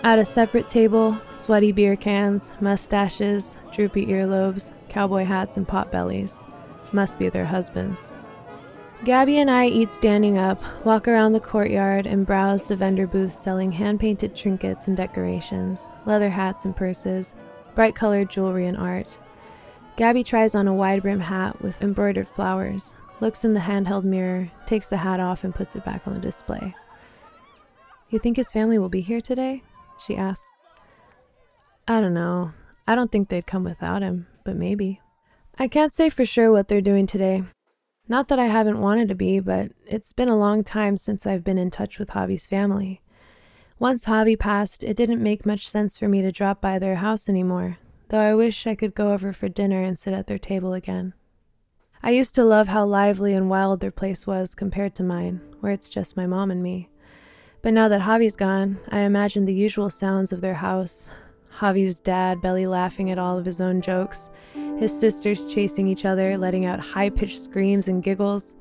At 0.02 0.18
a 0.18 0.26
separate 0.26 0.68
table, 0.68 1.18
sweaty 1.34 1.72
beer 1.72 1.96
cans, 1.96 2.50
mustaches, 2.60 3.56
droopy 3.72 4.06
earlobes, 4.06 4.68
cowboy 4.90 5.24
hats, 5.24 5.56
and 5.56 5.66
pot 5.66 5.90
bellies. 5.90 6.36
Must 6.92 7.18
be 7.18 7.30
their 7.30 7.46
husbands. 7.46 8.10
Gabby 9.04 9.38
and 9.38 9.50
I 9.50 9.66
eat 9.66 9.92
standing 9.92 10.38
up, 10.38 10.60
walk 10.84 11.06
around 11.06 11.32
the 11.32 11.40
courtyard, 11.40 12.06
and 12.06 12.26
browse 12.26 12.64
the 12.64 12.76
vendor 12.76 13.06
booths 13.06 13.38
selling 13.38 13.70
hand 13.70 14.00
painted 14.00 14.34
trinkets 14.34 14.88
and 14.88 14.96
decorations, 14.96 15.86
leather 16.06 16.30
hats 16.30 16.64
and 16.64 16.74
purses, 16.74 17.34
bright 17.74 17.94
colored 17.94 18.30
jewelry 18.30 18.66
and 18.66 18.76
art. 18.76 19.18
Gabby 19.96 20.24
tries 20.24 20.54
on 20.54 20.66
a 20.66 20.74
wide 20.74 21.02
brim 21.02 21.20
hat 21.20 21.60
with 21.62 21.80
embroidered 21.82 22.26
flowers, 22.26 22.94
looks 23.20 23.44
in 23.44 23.54
the 23.54 23.60
handheld 23.60 24.04
mirror, 24.04 24.50
takes 24.64 24.88
the 24.88 24.96
hat 24.96 25.20
off, 25.20 25.44
and 25.44 25.54
puts 25.54 25.76
it 25.76 25.84
back 25.84 26.06
on 26.06 26.14
the 26.14 26.20
display. 26.20 26.74
You 28.10 28.18
think 28.18 28.36
his 28.36 28.50
family 28.50 28.78
will 28.78 28.88
be 28.88 29.02
here 29.02 29.20
today? 29.20 29.62
She 30.04 30.16
asks. 30.16 30.50
I 31.86 32.00
don't 32.00 32.14
know. 32.14 32.52
I 32.86 32.94
don't 32.94 33.12
think 33.12 33.28
they'd 33.28 33.46
come 33.46 33.64
without 33.64 34.02
him, 34.02 34.26
but 34.44 34.56
maybe. 34.56 35.00
I 35.58 35.68
can't 35.68 35.94
say 35.94 36.10
for 36.10 36.26
sure 36.26 36.50
what 36.50 36.68
they're 36.68 36.80
doing 36.80 37.06
today. 37.06 37.44
Not 38.08 38.28
that 38.28 38.38
I 38.38 38.46
haven't 38.46 38.80
wanted 38.80 39.08
to 39.08 39.14
be, 39.14 39.40
but 39.40 39.72
it's 39.84 40.12
been 40.12 40.28
a 40.28 40.36
long 40.36 40.62
time 40.62 40.96
since 40.96 41.26
I've 41.26 41.42
been 41.42 41.58
in 41.58 41.70
touch 41.70 41.98
with 41.98 42.10
Xavi's 42.10 42.46
family. 42.46 43.02
Once 43.78 44.04
Xavi 44.04 44.38
passed, 44.38 44.84
it 44.84 44.96
didn't 44.96 45.22
make 45.22 45.44
much 45.44 45.68
sense 45.68 45.98
for 45.98 46.08
me 46.08 46.22
to 46.22 46.30
drop 46.30 46.60
by 46.60 46.78
their 46.78 46.96
house 46.96 47.28
anymore, 47.28 47.78
though 48.08 48.20
I 48.20 48.34
wish 48.34 48.66
I 48.66 48.76
could 48.76 48.94
go 48.94 49.12
over 49.12 49.32
for 49.32 49.48
dinner 49.48 49.82
and 49.82 49.98
sit 49.98 50.14
at 50.14 50.28
their 50.28 50.38
table 50.38 50.72
again. 50.72 51.14
I 52.02 52.10
used 52.10 52.34
to 52.36 52.44
love 52.44 52.68
how 52.68 52.86
lively 52.86 53.34
and 53.34 53.50
wild 53.50 53.80
their 53.80 53.90
place 53.90 54.26
was 54.26 54.54
compared 54.54 54.94
to 54.94 55.02
mine, 55.02 55.40
where 55.60 55.72
it's 55.72 55.88
just 55.88 56.16
my 56.16 56.26
mom 56.26 56.52
and 56.52 56.62
me. 56.62 56.88
But 57.60 57.74
now 57.74 57.88
that 57.88 58.02
Xavi's 58.02 58.36
gone, 58.36 58.78
I 58.88 59.00
imagine 59.00 59.44
the 59.44 59.52
usual 59.52 59.90
sounds 59.90 60.32
of 60.32 60.40
their 60.40 60.54
house 60.54 61.08
Xavi's 61.58 62.00
dad 62.00 62.40
belly 62.40 62.66
laughing 62.66 63.10
at 63.10 63.18
all 63.18 63.38
of 63.38 63.44
his 63.44 63.60
own 63.60 63.80
jokes, 63.80 64.28
his 64.78 64.98
sisters 64.98 65.46
chasing 65.46 65.88
each 65.88 66.04
other, 66.04 66.36
letting 66.36 66.66
out 66.66 66.80
high 66.80 67.10
pitched 67.10 67.40
screams 67.40 67.88
and 67.88 68.02
giggles, 68.02 68.54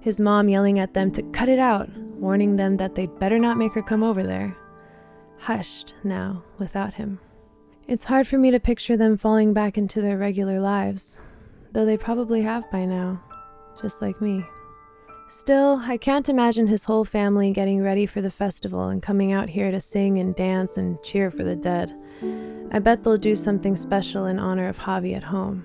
his 0.00 0.20
mom 0.20 0.48
yelling 0.48 0.78
at 0.78 0.94
them 0.94 1.10
to 1.10 1.22
cut 1.32 1.48
it 1.48 1.58
out, 1.58 1.88
warning 1.96 2.56
them 2.56 2.76
that 2.76 2.94
they'd 2.94 3.18
better 3.18 3.38
not 3.38 3.56
make 3.56 3.72
her 3.72 3.82
come 3.82 4.04
over 4.04 4.22
there. 4.22 4.56
Hushed 5.38 5.94
now, 6.04 6.42
without 6.58 6.94
him. 6.94 7.18
It's 7.88 8.04
hard 8.04 8.26
for 8.26 8.38
me 8.38 8.50
to 8.50 8.60
picture 8.60 8.96
them 8.96 9.16
falling 9.16 9.52
back 9.52 9.76
into 9.76 10.00
their 10.00 10.18
regular 10.18 10.60
lives, 10.60 11.16
though 11.72 11.84
they 11.84 11.96
probably 11.96 12.42
have 12.42 12.70
by 12.70 12.84
now, 12.84 13.20
just 13.80 14.00
like 14.00 14.20
me. 14.20 14.44
Still, 15.28 15.80
I 15.84 15.96
can't 15.96 16.28
imagine 16.28 16.66
his 16.66 16.84
whole 16.84 17.04
family 17.04 17.50
getting 17.50 17.82
ready 17.82 18.06
for 18.06 18.20
the 18.20 18.30
festival 18.30 18.88
and 18.88 19.02
coming 19.02 19.32
out 19.32 19.48
here 19.48 19.70
to 19.70 19.80
sing 19.80 20.18
and 20.18 20.34
dance 20.34 20.76
and 20.76 21.02
cheer 21.02 21.30
for 21.30 21.42
the 21.42 21.56
dead. 21.56 21.92
I 22.72 22.78
bet 22.78 23.02
they'll 23.02 23.18
do 23.18 23.36
something 23.36 23.76
special 23.76 24.26
in 24.26 24.38
honor 24.38 24.68
of 24.68 24.78
Xavi 24.78 25.16
at 25.16 25.24
home. 25.24 25.64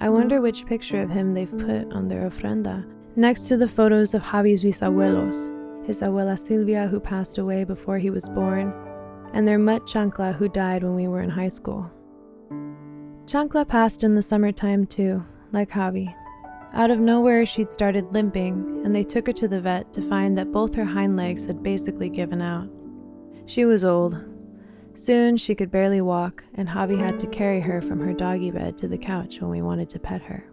I 0.00 0.08
wonder 0.08 0.40
which 0.40 0.66
picture 0.66 1.02
of 1.02 1.10
him 1.10 1.34
they've 1.34 1.50
put 1.50 1.92
on 1.92 2.06
their 2.06 2.28
ofrenda, 2.28 2.86
next 3.16 3.48
to 3.48 3.56
the 3.56 3.68
photos 3.68 4.14
of 4.14 4.22
Xavi's 4.22 4.62
bisabuelos, 4.62 5.86
his 5.86 6.00
abuela 6.00 6.38
Silvia, 6.38 6.86
who 6.86 7.00
passed 7.00 7.38
away 7.38 7.64
before 7.64 7.98
he 7.98 8.10
was 8.10 8.28
born, 8.28 8.72
and 9.32 9.48
their 9.48 9.58
mutt 9.58 9.86
Chancla, 9.86 10.34
who 10.34 10.48
died 10.48 10.82
when 10.82 10.94
we 10.94 11.08
were 11.08 11.22
in 11.22 11.30
high 11.30 11.48
school. 11.48 11.90
Chancla 13.24 13.66
passed 13.66 14.04
in 14.04 14.14
the 14.14 14.22
summertime 14.22 14.86
too, 14.86 15.24
like 15.52 15.70
Xavi. 15.70 16.14
Out 16.72 16.90
of 16.90 17.00
nowhere, 17.00 17.46
she'd 17.46 17.70
started 17.70 18.12
limping, 18.12 18.82
and 18.84 18.94
they 18.94 19.04
took 19.04 19.26
her 19.26 19.32
to 19.34 19.48
the 19.48 19.60
vet 19.60 19.92
to 19.94 20.02
find 20.02 20.36
that 20.36 20.52
both 20.52 20.74
her 20.74 20.84
hind 20.84 21.16
legs 21.16 21.46
had 21.46 21.62
basically 21.62 22.08
given 22.08 22.42
out. 22.42 22.68
She 23.46 23.64
was 23.64 23.84
old. 23.84 24.18
Soon 24.94 25.36
she 25.36 25.54
could 25.54 25.70
barely 25.70 26.00
walk, 26.00 26.44
and 26.54 26.68
Xavi 26.68 26.98
had 26.98 27.18
to 27.20 27.26
carry 27.26 27.60
her 27.60 27.80
from 27.80 28.00
her 28.00 28.12
doggy 28.12 28.50
bed 28.50 28.76
to 28.78 28.88
the 28.88 28.98
couch 28.98 29.40
when 29.40 29.50
we 29.50 29.62
wanted 29.62 29.88
to 29.90 29.98
pet 29.98 30.22
her. 30.22 30.44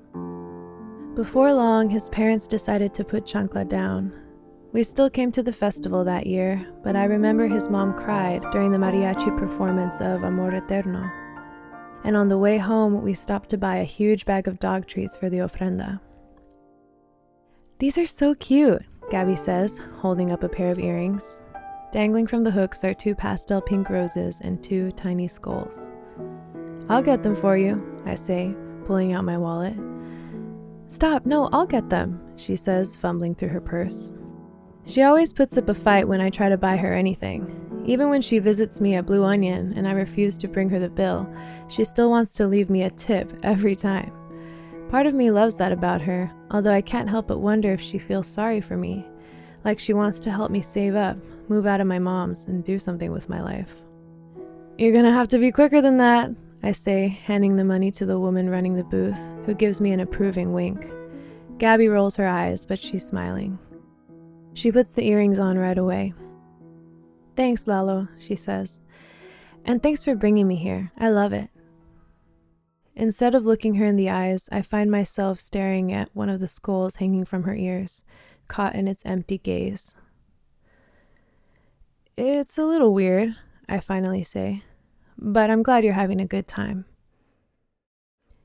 Before 1.15 1.53
long, 1.53 1.89
his 1.89 2.09
parents 2.09 2.47
decided 2.47 2.93
to 2.93 3.03
put 3.03 3.25
Chancla 3.25 3.67
down, 3.67 4.13
we 4.73 4.83
still 4.83 5.07
came 5.07 5.31
to 5.33 5.43
the 5.43 5.53
festival 5.53 6.03
that 6.03 6.25
year, 6.25 6.65
but 6.83 6.95
I 6.95 7.03
remember 7.03 7.47
his 7.47 7.69
mom 7.69 7.93
cried 7.93 8.43
during 8.51 8.71
the 8.71 8.79
mariachi 8.79 9.37
performance 9.37 10.01
of 10.01 10.23
Amor 10.23 10.55
Eterno. 10.55 11.22
And 12.03 12.17
on 12.17 12.27
the 12.27 12.37
way 12.37 12.57
home, 12.57 13.01
we 13.01 13.13
stopped 13.13 13.49
to 13.49 13.57
buy 13.57 13.77
a 13.77 13.83
huge 13.83 14.25
bag 14.25 14.47
of 14.47 14.59
dog 14.59 14.87
treats 14.87 15.15
for 15.15 15.29
the 15.29 15.37
ofrenda. 15.37 15.99
These 17.79 17.97
are 17.97 18.05
so 18.05 18.35
cute, 18.35 18.83
Gabby 19.09 19.35
says, 19.35 19.79
holding 19.99 20.31
up 20.31 20.43
a 20.43 20.49
pair 20.49 20.71
of 20.71 20.79
earrings. 20.79 21.39
Dangling 21.91 22.27
from 22.27 22.43
the 22.43 22.51
hooks 22.51 22.83
are 22.83 22.93
two 22.93 23.15
pastel 23.15 23.61
pink 23.61 23.89
roses 23.89 24.41
and 24.41 24.61
two 24.63 24.91
tiny 24.91 25.27
skulls. 25.27 25.89
I'll 26.89 27.01
get 27.01 27.23
them 27.23 27.35
for 27.35 27.55
you, 27.55 28.01
I 28.05 28.15
say, 28.15 28.53
pulling 28.85 29.13
out 29.13 29.23
my 29.23 29.37
wallet. 29.37 29.75
Stop, 30.89 31.25
no, 31.25 31.49
I'll 31.53 31.65
get 31.65 31.89
them, 31.89 32.19
she 32.35 32.55
says, 32.55 32.95
fumbling 32.95 33.35
through 33.35 33.49
her 33.49 33.61
purse. 33.61 34.11
She 34.85 35.01
always 35.01 35.31
puts 35.31 35.57
up 35.57 35.69
a 35.69 35.73
fight 35.73 36.07
when 36.07 36.19
I 36.19 36.29
try 36.29 36.49
to 36.49 36.57
buy 36.57 36.75
her 36.77 36.93
anything. 36.93 37.47
Even 37.85 38.09
when 38.09 38.21
she 38.21 38.39
visits 38.39 38.79
me 38.79 38.95
at 38.95 39.05
Blue 39.05 39.23
Onion 39.23 39.73
and 39.75 39.87
I 39.87 39.91
refuse 39.91 40.37
to 40.37 40.47
bring 40.47 40.69
her 40.69 40.79
the 40.79 40.89
bill, 40.89 41.27
she 41.67 41.83
still 41.83 42.09
wants 42.09 42.33
to 42.35 42.47
leave 42.47 42.69
me 42.69 42.83
a 42.83 42.89
tip 42.89 43.33
every 43.43 43.75
time. 43.75 44.11
Part 44.89 45.05
of 45.05 45.13
me 45.13 45.31
loves 45.31 45.55
that 45.55 45.71
about 45.71 46.01
her, 46.01 46.31
although 46.51 46.71
I 46.71 46.81
can't 46.81 47.09
help 47.09 47.27
but 47.27 47.39
wonder 47.39 47.73
if 47.73 47.81
she 47.81 47.97
feels 47.97 48.27
sorry 48.27 48.61
for 48.61 48.77
me, 48.77 49.05
like 49.65 49.79
she 49.79 49.91
wants 49.91 50.19
to 50.21 50.31
help 50.31 50.49
me 50.49 50.61
save 50.61 50.95
up, 50.95 51.17
move 51.49 51.65
out 51.65 51.81
of 51.81 51.87
my 51.87 51.99
mom's, 51.99 52.45
and 52.45 52.63
do 52.63 52.79
something 52.79 53.11
with 53.11 53.27
my 53.27 53.41
life. 53.41 53.83
You're 54.77 54.93
gonna 54.93 55.11
have 55.11 55.27
to 55.29 55.39
be 55.39 55.51
quicker 55.51 55.81
than 55.81 55.97
that, 55.97 56.31
I 56.61 56.71
say, 56.71 57.07
handing 57.25 57.57
the 57.57 57.65
money 57.65 57.91
to 57.91 58.05
the 58.05 58.19
woman 58.19 58.49
running 58.49 58.75
the 58.75 58.83
booth, 58.85 59.19
who 59.45 59.53
gives 59.53 59.81
me 59.81 59.91
an 59.91 59.99
approving 59.99 60.53
wink. 60.53 60.89
Gabby 61.57 61.89
rolls 61.89 62.15
her 62.15 62.27
eyes, 62.27 62.65
but 62.65 62.79
she's 62.79 63.05
smiling. 63.05 63.59
She 64.53 64.71
puts 64.71 64.93
the 64.93 65.05
earrings 65.05 65.39
on 65.39 65.57
right 65.57 65.77
away. 65.77 66.13
Thanks, 67.35 67.67
Lalo, 67.67 68.07
she 68.19 68.35
says. 68.35 68.79
And 69.65 69.81
thanks 69.81 70.03
for 70.03 70.15
bringing 70.15 70.47
me 70.47 70.55
here. 70.55 70.91
I 70.97 71.09
love 71.09 71.33
it. 71.33 71.49
Instead 72.95 73.33
of 73.33 73.45
looking 73.45 73.75
her 73.75 73.85
in 73.85 73.95
the 73.95 74.09
eyes, 74.09 74.47
I 74.51 74.61
find 74.61 74.91
myself 74.91 75.39
staring 75.39 75.91
at 75.91 76.09
one 76.13 76.29
of 76.29 76.39
the 76.39 76.47
skulls 76.47 76.97
hanging 76.97 77.25
from 77.25 77.43
her 77.43 77.55
ears, 77.55 78.03
caught 78.47 78.75
in 78.75 78.87
its 78.87 79.03
empty 79.05 79.39
gaze. 79.39 79.93
It's 82.15 82.59
a 82.59 82.65
little 82.65 82.93
weird, 82.93 83.35
I 83.67 83.79
finally 83.79 84.23
say, 84.23 84.63
but 85.17 85.49
I'm 85.49 85.63
glad 85.63 85.83
you're 85.83 85.93
having 85.93 86.21
a 86.21 86.27
good 86.27 86.47
time. 86.47 86.85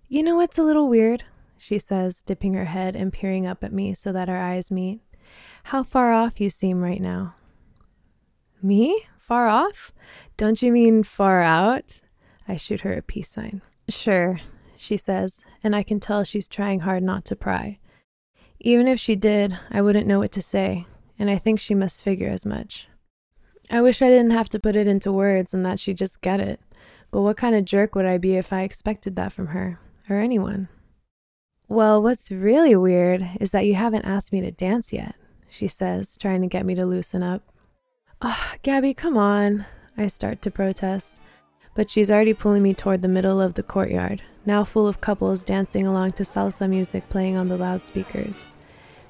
You 0.09 0.23
know 0.23 0.37
what's 0.37 0.57
a 0.57 0.63
little 0.63 0.89
weird? 0.89 1.25
She 1.59 1.79
says, 1.79 2.23
dipping 2.23 2.55
her 2.55 2.65
head 2.65 2.97
and 2.97 3.13
peering 3.13 3.47
up 3.47 3.63
at 3.63 3.73
me 3.73 3.93
so 3.93 4.13
that 4.13 4.31
our 4.31 4.39
eyes 4.39 4.71
meet. 4.71 5.01
How 5.65 5.83
far 5.83 6.13
off 6.13 6.41
you 6.41 6.49
seem 6.49 6.81
right 6.81 7.03
now. 7.03 7.35
Me? 8.63 9.03
Far 9.19 9.49
off? 9.49 9.93
Don't 10.37 10.63
you 10.63 10.73
mean 10.73 11.03
far 11.03 11.43
out? 11.43 12.01
I 12.47 12.57
shoot 12.57 12.81
her 12.81 12.95
a 12.95 13.03
peace 13.03 13.29
sign. 13.29 13.63
Sure. 13.89 14.41
she 14.77 14.97
says, 14.97 15.43
and 15.63 15.75
I 15.75 15.83
can 15.83 16.01
tell 16.01 16.25
she's 16.25 16.49
trying 16.49 16.81
hard 16.81 17.03
not 17.03 17.25
to 17.27 17.37
pry. 17.37 17.79
Even 18.61 18.89
if 18.89 18.99
she 18.99 19.17
did, 19.17 19.59
I 19.71 19.83
wouldn't 19.83 20.07
know 20.07 20.19
what 20.19 20.33
to 20.33 20.43
say, 20.43 20.87
and 21.19 21.29
I 21.29 21.37
think 21.39 21.61
she 21.61 21.75
must 21.75 22.03
figure 22.03 22.29
as 22.29 22.47
much. 22.47 22.89
I 23.71 23.83
wish 23.83 24.01
I 24.01 24.09
didn't 24.09 24.31
have 24.31 24.49
to 24.51 24.59
put 24.61 24.77
it 24.77 24.87
into 24.87 25.13
words 25.13 25.53
and 25.53 25.65
that 25.67 25.79
she'd 25.79 25.99
just 25.99 26.21
get 26.23 26.41
it, 26.41 26.61
but 27.11 27.23
what 27.23 27.37
kind 27.37 27.55
of 27.55 27.65
jerk 27.65 27.95
would 27.95 28.07
I 28.07 28.19
be 28.19 28.37
if 28.37 28.53
I 28.53 28.63
expected 28.63 29.17
that 29.17 29.33
from 29.33 29.49
her, 29.49 29.79
or 30.09 30.17
anyone? 30.17 30.69
Well, 31.69 32.03
what's 32.03 32.31
really 32.31 32.75
weird 32.75 33.29
is 33.41 33.51
that 33.51 33.67
you 33.67 33.75
haven't 33.75 34.07
asked 34.07 34.33
me 34.33 34.41
to 34.41 34.51
dance 34.51 34.93
yet, 34.93 35.15
she 35.51 35.69
says, 35.69 36.17
trying 36.17 36.41
to 36.43 36.49
get 36.49 36.65
me 36.65 36.75
to 36.77 36.87
loosen 36.87 37.23
up. 37.23 37.43
Oh, 38.21 38.55
Gabby, 38.65 38.95
come 38.95 39.17
on, 39.17 39.65
I 39.97 40.09
start 40.09 40.43
to 40.43 40.51
protest, 40.51 41.21
but 41.77 41.89
she's 41.89 42.11
already 42.11 42.35
pulling 42.35 42.65
me 42.65 42.75
toward 42.75 43.01
the 43.01 43.07
middle 43.07 43.41
of 43.41 43.55
the 43.55 43.63
courtyard, 43.63 44.23
now 44.45 44.65
full 44.65 44.89
of 44.89 45.01
couples 45.01 45.45
dancing 45.45 45.87
along 45.87 46.13
to 46.13 46.25
salsa 46.25 46.69
music 46.69 47.09
playing 47.11 47.37
on 47.37 47.47
the 47.47 47.57
loudspeakers. 47.57 48.51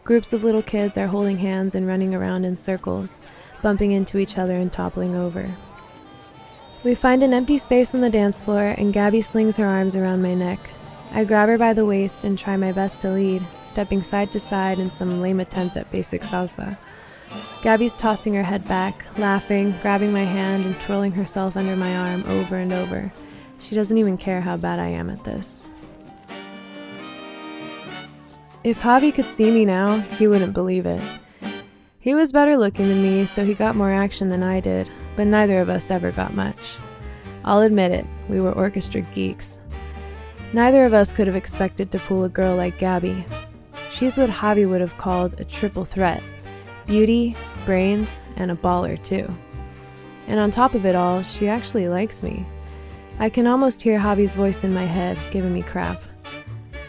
Groups 0.04 0.34
of 0.34 0.44
little 0.44 0.62
kids 0.62 0.98
are 0.98 1.06
holding 1.06 1.38
hands 1.38 1.74
and 1.74 1.86
running 1.86 2.14
around 2.14 2.44
in 2.44 2.58
circles, 2.58 3.18
bumping 3.62 3.92
into 3.92 4.18
each 4.18 4.36
other 4.36 4.52
and 4.52 4.70
toppling 4.70 5.16
over. 5.16 5.54
We 6.84 6.94
find 6.94 7.22
an 7.22 7.32
empty 7.32 7.56
space 7.56 7.94
on 7.94 8.02
the 8.02 8.10
dance 8.10 8.42
floor, 8.42 8.74
and 8.76 8.92
Gabby 8.92 9.22
slings 9.22 9.56
her 9.56 9.66
arms 9.66 9.96
around 9.96 10.20
my 10.20 10.34
neck. 10.34 10.60
I 11.12 11.24
grab 11.24 11.48
her 11.48 11.56
by 11.56 11.72
the 11.72 11.86
waist 11.86 12.24
and 12.24 12.38
try 12.38 12.58
my 12.58 12.72
best 12.72 13.00
to 13.00 13.10
lead, 13.10 13.42
stepping 13.64 14.02
side 14.02 14.32
to 14.32 14.40
side 14.40 14.78
in 14.78 14.90
some 14.90 15.22
lame 15.22 15.40
attempt 15.40 15.78
at 15.78 15.90
basic 15.90 16.20
salsa. 16.20 16.76
Gabby's 17.62 17.96
tossing 17.96 18.34
her 18.34 18.42
head 18.42 18.66
back, 18.68 19.04
laughing, 19.18 19.74
grabbing 19.82 20.12
my 20.12 20.24
hand, 20.24 20.64
and 20.64 20.78
twirling 20.80 21.12
herself 21.12 21.56
under 21.56 21.74
my 21.74 21.96
arm 21.96 22.24
over 22.28 22.56
and 22.56 22.72
over. 22.72 23.12
She 23.60 23.74
doesn't 23.74 23.98
even 23.98 24.16
care 24.16 24.40
how 24.40 24.56
bad 24.56 24.78
I 24.78 24.88
am 24.88 25.10
at 25.10 25.24
this. 25.24 25.60
If 28.62 28.80
Xavi 28.80 29.14
could 29.14 29.26
see 29.26 29.50
me 29.50 29.64
now, 29.64 30.00
he 30.00 30.26
wouldn't 30.26 30.52
believe 30.52 30.86
it. 30.86 31.02
He 31.98 32.14
was 32.14 32.32
better 32.32 32.56
looking 32.56 32.88
than 32.88 33.02
me, 33.02 33.26
so 33.26 33.44
he 33.44 33.54
got 33.54 33.76
more 33.76 33.90
action 33.90 34.28
than 34.28 34.42
I 34.42 34.60
did, 34.60 34.90
but 35.16 35.26
neither 35.26 35.60
of 35.60 35.68
us 35.68 35.90
ever 35.90 36.12
got 36.12 36.34
much. 36.34 36.76
I'll 37.44 37.60
admit 37.60 37.92
it, 37.92 38.06
we 38.28 38.40
were 38.40 38.52
orchestra 38.52 39.00
geeks. 39.00 39.58
Neither 40.52 40.84
of 40.86 40.94
us 40.94 41.12
could 41.12 41.26
have 41.26 41.36
expected 41.36 41.90
to 41.90 41.98
pull 41.98 42.24
a 42.24 42.28
girl 42.28 42.56
like 42.56 42.78
Gabby. 42.78 43.24
She's 43.92 44.16
what 44.16 44.30
Xavi 44.30 44.68
would 44.68 44.80
have 44.80 44.96
called 44.96 45.40
a 45.40 45.44
triple 45.44 45.84
threat 45.84 46.22
beauty, 46.88 47.36
brains, 47.64 48.18
and 48.34 48.50
a 48.50 48.56
baller, 48.56 49.00
too. 49.04 49.32
And 50.26 50.40
on 50.40 50.50
top 50.50 50.74
of 50.74 50.84
it 50.84 50.96
all, 50.96 51.22
she 51.22 51.46
actually 51.46 51.88
likes 51.88 52.22
me. 52.22 52.44
I 53.20 53.28
can 53.28 53.46
almost 53.46 53.80
hear 53.80 54.00
Xavi's 54.00 54.34
voice 54.34 54.64
in 54.64 54.74
my 54.74 54.84
head, 54.84 55.16
giving 55.30 55.54
me 55.54 55.62
crap. 55.62 56.02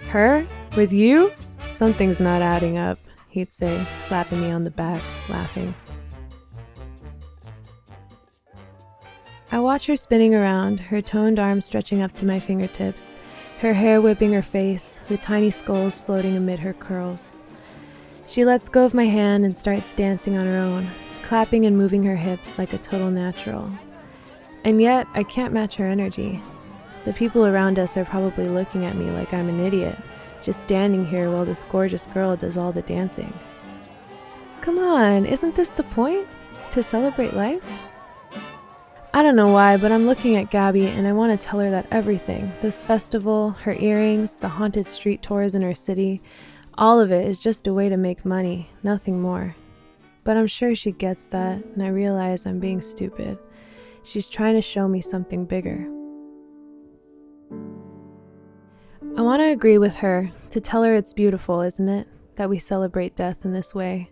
Her? 0.10 0.48
With 0.76 0.92
you? 0.92 1.32
Something's 1.76 2.20
not 2.20 2.42
adding 2.42 2.78
up, 2.78 2.98
he'd 3.30 3.52
say, 3.52 3.86
slapping 4.08 4.42
me 4.42 4.52
on 4.52 4.64
the 4.64 4.72
back, 4.72 5.02
laughing. 5.30 5.74
I 9.52 9.60
watch 9.60 9.88
her 9.88 9.96
spinning 9.96 10.36
around, 10.36 10.80
her 10.80 11.02
toned 11.02 11.40
arms 11.40 11.66
stretching 11.66 12.02
up 12.02 12.14
to 12.16 12.26
my 12.26 12.40
fingertips, 12.40 13.16
her 13.62 13.74
hair 13.74 14.00
whipping 14.00 14.32
her 14.34 14.44
face, 14.44 14.96
the 15.08 15.18
tiny 15.18 15.52
skulls 15.52 16.00
floating 16.00 16.38
amid 16.38 16.60
her 16.60 16.74
curls. 16.74 17.36
She 18.30 18.46
lets 18.46 18.70
go 18.70 18.86
of 18.86 18.94
my 18.94 19.06
hand 19.06 19.44
and 19.44 19.58
starts 19.58 19.96
dancing 19.96 20.38
on 20.38 20.46
her 20.46 20.60
own, 20.60 20.88
clapping 21.24 21.66
and 21.66 21.76
moving 21.76 22.04
her 22.04 22.16
hips 22.16 22.60
like 22.60 22.74
a 22.74 22.78
total 22.78 23.10
natural. 23.10 23.72
And 24.64 24.80
yet, 24.80 25.08
I 25.16 25.24
can't 25.24 25.52
match 25.52 25.78
her 25.78 25.88
energy. 25.88 26.40
The 27.06 27.14
people 27.14 27.44
around 27.44 27.80
us 27.80 27.98
are 27.98 28.06
probably 28.06 28.48
looking 28.48 28.86
at 28.86 28.96
me 28.96 29.10
like 29.10 29.34
I'm 29.34 29.50
an 29.50 29.66
idiot, 29.66 29.98
just 30.44 30.62
standing 30.62 31.08
here 31.08 31.32
while 31.32 31.44
this 31.44 31.66
gorgeous 31.72 32.06
girl 32.06 32.36
does 32.36 32.56
all 32.56 32.72
the 32.72 32.84
dancing. 32.84 33.34
Come 34.62 34.78
on, 34.78 35.26
isn't 35.26 35.56
this 35.56 35.72
the 35.72 35.84
point? 35.84 36.28
To 36.70 36.84
celebrate 36.84 37.34
life? 37.34 37.64
I 39.12 39.24
don't 39.24 39.36
know 39.36 39.52
why, 39.52 39.78
but 39.78 39.92
I'm 39.92 40.06
looking 40.06 40.36
at 40.36 40.52
Gabby 40.52 40.86
and 40.86 41.08
I 41.08 41.14
want 41.14 41.32
to 41.32 41.48
tell 41.48 41.60
her 41.62 41.72
that 41.72 41.88
everything 41.90 42.54
this 42.62 42.84
festival, 42.84 43.52
her 43.64 43.74
earrings, 43.74 44.36
the 44.36 44.50
haunted 44.50 44.86
street 44.86 45.24
tours 45.24 45.56
in 45.56 45.64
her 45.64 45.74
city 45.74 46.22
all 46.80 47.02
of 47.02 47.12
it 47.12 47.28
is 47.28 47.40
just 47.40 47.68
a 47.68 47.74
way 47.74 47.90
to 47.90 47.98
make 47.98 48.24
money, 48.24 48.70
nothing 48.84 49.22
more. 49.22 49.54
But 50.24 50.38
I'm 50.38 50.48
sure 50.48 50.74
she 50.74 50.94
gets 50.94 51.26
that, 51.26 51.62
and 51.62 51.84
I 51.84 51.90
realize 51.90 52.46
I'm 52.46 52.60
being 52.60 52.80
stupid. 52.80 53.38
She's 54.04 54.28
trying 54.28 54.56
to 54.56 54.62
show 54.62 54.88
me 54.88 55.02
something 55.02 55.44
bigger. 55.44 55.86
I 59.18 59.22
want 59.22 59.42
to 59.42 59.52
agree 59.52 59.78
with 59.78 59.94
her, 59.96 60.32
to 60.52 60.62
tell 60.62 60.82
her 60.84 60.96
it's 60.96 61.12
beautiful, 61.12 61.60
isn't 61.60 61.90
it, 61.90 62.08
that 62.38 62.50
we 62.50 62.60
celebrate 62.60 63.14
death 63.14 63.44
in 63.44 63.52
this 63.52 63.76
way. 63.76 64.10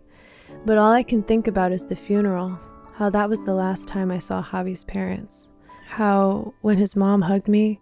But 0.66 0.76
all 0.76 0.92
I 0.92 1.02
can 1.02 1.22
think 1.22 1.46
about 1.46 1.72
is 1.72 1.86
the 1.86 1.96
funeral, 1.96 2.58
how 2.92 3.08
that 3.08 3.30
was 3.30 3.46
the 3.46 3.54
last 3.54 3.88
time 3.88 4.10
I 4.10 4.18
saw 4.18 4.42
Xavi's 4.42 4.84
parents. 4.84 5.48
How, 5.86 6.52
when 6.60 6.76
his 6.76 6.94
mom 6.94 7.22
hugged 7.22 7.48
me, 7.48 7.80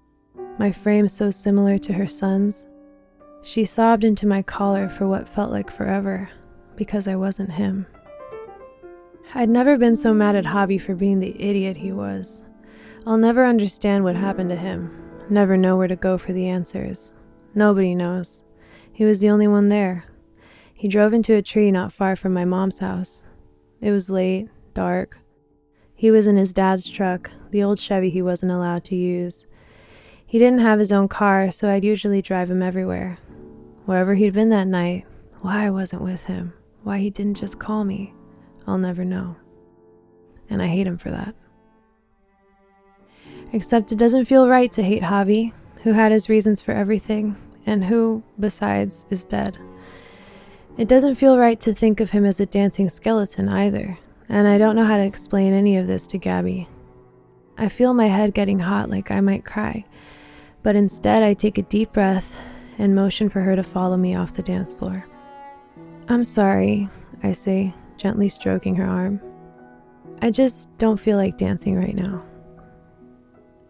my 0.61 0.70
frame 0.70 1.09
so 1.09 1.33
similar 1.33 1.77
to 1.79 1.92
her 1.92 2.07
son's, 2.07 2.68
she 3.46 3.64
sobbed 3.64 4.02
into 4.02 4.26
my 4.26 4.42
collar 4.42 4.88
for 4.88 5.06
what 5.06 5.28
felt 5.28 5.52
like 5.52 5.70
forever 5.70 6.28
because 6.74 7.06
I 7.06 7.14
wasn't 7.14 7.52
him. 7.52 7.87
I'd 9.37 9.48
never 9.48 9.78
been 9.78 9.94
so 9.94 10.12
mad 10.12 10.35
at 10.35 10.46
Xavi 10.46 10.80
for 10.80 10.96
being 10.96 11.20
the 11.20 11.40
idiot 11.40 11.76
he 11.76 11.92
was. 11.92 12.42
I'll 13.06 13.16
never 13.16 13.46
understand 13.46 14.02
what 14.02 14.16
happened 14.16 14.50
to 14.50 14.56
him, 14.56 14.90
never 15.30 15.56
know 15.56 15.76
where 15.76 15.87
to 15.87 15.94
go 15.94 16.18
for 16.18 16.32
the 16.32 16.48
answers. 16.48 17.12
Nobody 17.54 17.94
knows. 17.94 18.42
He 18.92 19.04
was 19.04 19.20
the 19.20 19.30
only 19.30 19.46
one 19.46 19.68
there. 19.68 20.06
He 20.74 20.88
drove 20.88 21.14
into 21.14 21.37
a 21.37 21.40
tree 21.42 21.70
not 21.70 21.92
far 21.92 22.16
from 22.16 22.35
my 22.35 22.44
mom's 22.44 22.80
house. 22.80 23.22
It 23.80 23.92
was 23.92 24.11
late, 24.11 24.48
dark. 24.74 25.20
He 25.94 26.11
was 26.11 26.26
in 26.26 26.37
his 26.37 26.52
dad's 26.52 26.90
truck, 26.90 27.30
the 27.52 27.62
old 27.62 27.78
Chevy 27.78 28.11
he 28.11 28.22
wasn't 28.22 28.50
allowed 28.50 28.82
to 28.87 28.96
use. 28.96 29.46
He 30.26 30.40
didn't 30.40 30.59
have 30.59 30.80
his 30.80 30.92
own 30.92 31.06
car, 31.06 31.52
so 31.52 31.70
I'd 31.70 31.85
usually 31.85 32.20
drive 32.20 32.50
him 32.50 32.61
everywhere. 32.61 33.18
Wherever 33.87 34.14
he'd 34.16 34.33
been 34.33 34.49
that 34.49 34.66
night, 34.66 35.07
why 35.42 35.64
I 35.64 35.70
wasn't 35.70 36.03
with 36.03 36.25
him, 36.25 36.53
why 36.83 36.99
he 36.99 37.09
didn't 37.09 37.37
just 37.37 37.61
call 37.61 37.85
me, 37.85 38.12
I'll 38.66 38.79
never 38.79 39.05
know. 39.05 39.37
And 40.51 40.61
I 40.61 40.66
hate 40.66 40.88
him 40.88 40.99
for 40.99 41.12
that. 41.12 41.37
Except 43.53 43.92
it 43.92 43.99
doesn't 43.99 44.25
feel 44.25 44.49
right 44.49 44.72
to 44.72 44.83
hate 44.83 45.05
Xavi, 45.05 45.53
who 45.85 45.92
had 45.92 46.11
his 46.11 46.29
reasons 46.29 46.61
for 46.61 46.72
everything, 46.72 47.37
and 47.64 47.85
who, 47.85 48.25
besides, 48.40 49.05
is 49.09 49.25
dead. 49.25 49.57
It 50.77 50.88
doesn't 50.88 51.14
feel 51.14 51.38
right 51.38 51.61
to 51.61 51.72
think 51.72 52.01
of 52.01 52.11
him 52.11 52.25
as 52.25 52.40
a 52.40 52.46
dancing 52.46 52.88
skeleton 52.88 53.49
either, 53.49 53.96
and 54.29 54.49
I 54.49 54.59
don't 54.59 54.75
know 54.75 54.85
how 54.85 54.96
to 54.96 55.05
explain 55.05 55.53
any 55.53 55.77
of 55.77 55.87
this 55.87 56.09
to 56.09 56.18
Gabby. 56.18 56.68
I 57.57 57.68
feel 57.68 57.94
my 57.94 58.09
head 58.09 58.35
getting 58.35 58.59
hot 58.59 58.90
like 58.90 59.12
I 59.12 59.20
might 59.20 59.44
cry, 59.44 59.85
but 60.64 60.75
instead 60.75 61.22
I 61.22 61.35
take 61.35 61.57
a 61.57 61.62
deep 61.62 61.92
breath 61.92 62.37
and 62.79 62.95
motion 62.95 63.29
for 63.29 63.41
her 63.41 63.57
to 63.57 63.62
follow 63.62 63.97
me 63.97 64.15
off 64.15 64.35
the 64.35 64.43
dance 64.43 64.73
floor. 64.73 65.05
I'm 66.09 66.25
sorry, 66.25 66.89
I 67.23 67.33
say, 67.33 67.75
gently 67.97 68.29
stroking 68.29 68.75
her 68.77 68.87
arm. 68.87 69.21
I 70.23 70.31
just 70.31 70.69
don't 70.79 70.99
feel 70.99 71.17
like 71.17 71.37
dancing 71.37 71.77
right 71.77 71.95
now. 71.95 72.23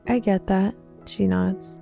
I 0.08 0.18
get 0.18 0.46
that, 0.46 0.74
she 1.06 1.26
nods. 1.26 1.80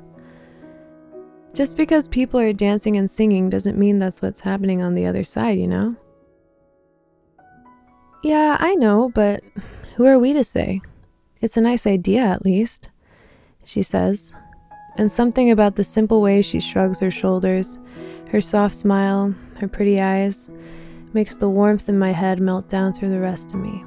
Just 1.52 1.76
because 1.76 2.08
people 2.08 2.40
are 2.40 2.52
dancing 2.52 2.96
and 2.96 3.10
singing 3.10 3.48
doesn't 3.48 3.78
mean 3.78 3.98
that's 3.98 4.22
what's 4.22 4.40
happening 4.40 4.82
on 4.82 4.94
the 4.94 5.06
other 5.06 5.24
side, 5.24 5.58
you 5.58 5.68
know? 5.68 5.94
Yeah, 8.22 8.56
I 8.58 8.74
know, 8.74 9.10
but 9.14 9.42
who 9.96 10.06
are 10.06 10.18
we 10.18 10.32
to 10.32 10.42
say? 10.42 10.80
It's 11.40 11.56
a 11.56 11.60
nice 11.60 11.86
idea, 11.86 12.22
at 12.22 12.44
least, 12.44 12.88
she 13.64 13.82
says, 13.82 14.32
and 14.96 15.10
something 15.10 15.50
about 15.50 15.76
the 15.76 15.84
simple 15.84 16.20
way 16.20 16.42
she 16.42 16.60
shrugs 16.60 17.00
her 17.00 17.10
shoulders, 17.10 17.78
her 18.28 18.40
soft 18.40 18.74
smile, 18.74 19.34
her 19.60 19.68
pretty 19.68 20.00
eyes, 20.00 20.50
makes 21.12 21.36
the 21.36 21.48
warmth 21.48 21.88
in 21.88 21.98
my 21.98 22.10
head 22.10 22.40
melt 22.40 22.68
down 22.68 22.92
through 22.92 23.10
the 23.10 23.20
rest 23.20 23.52
of 23.52 23.60
me. 23.60 23.84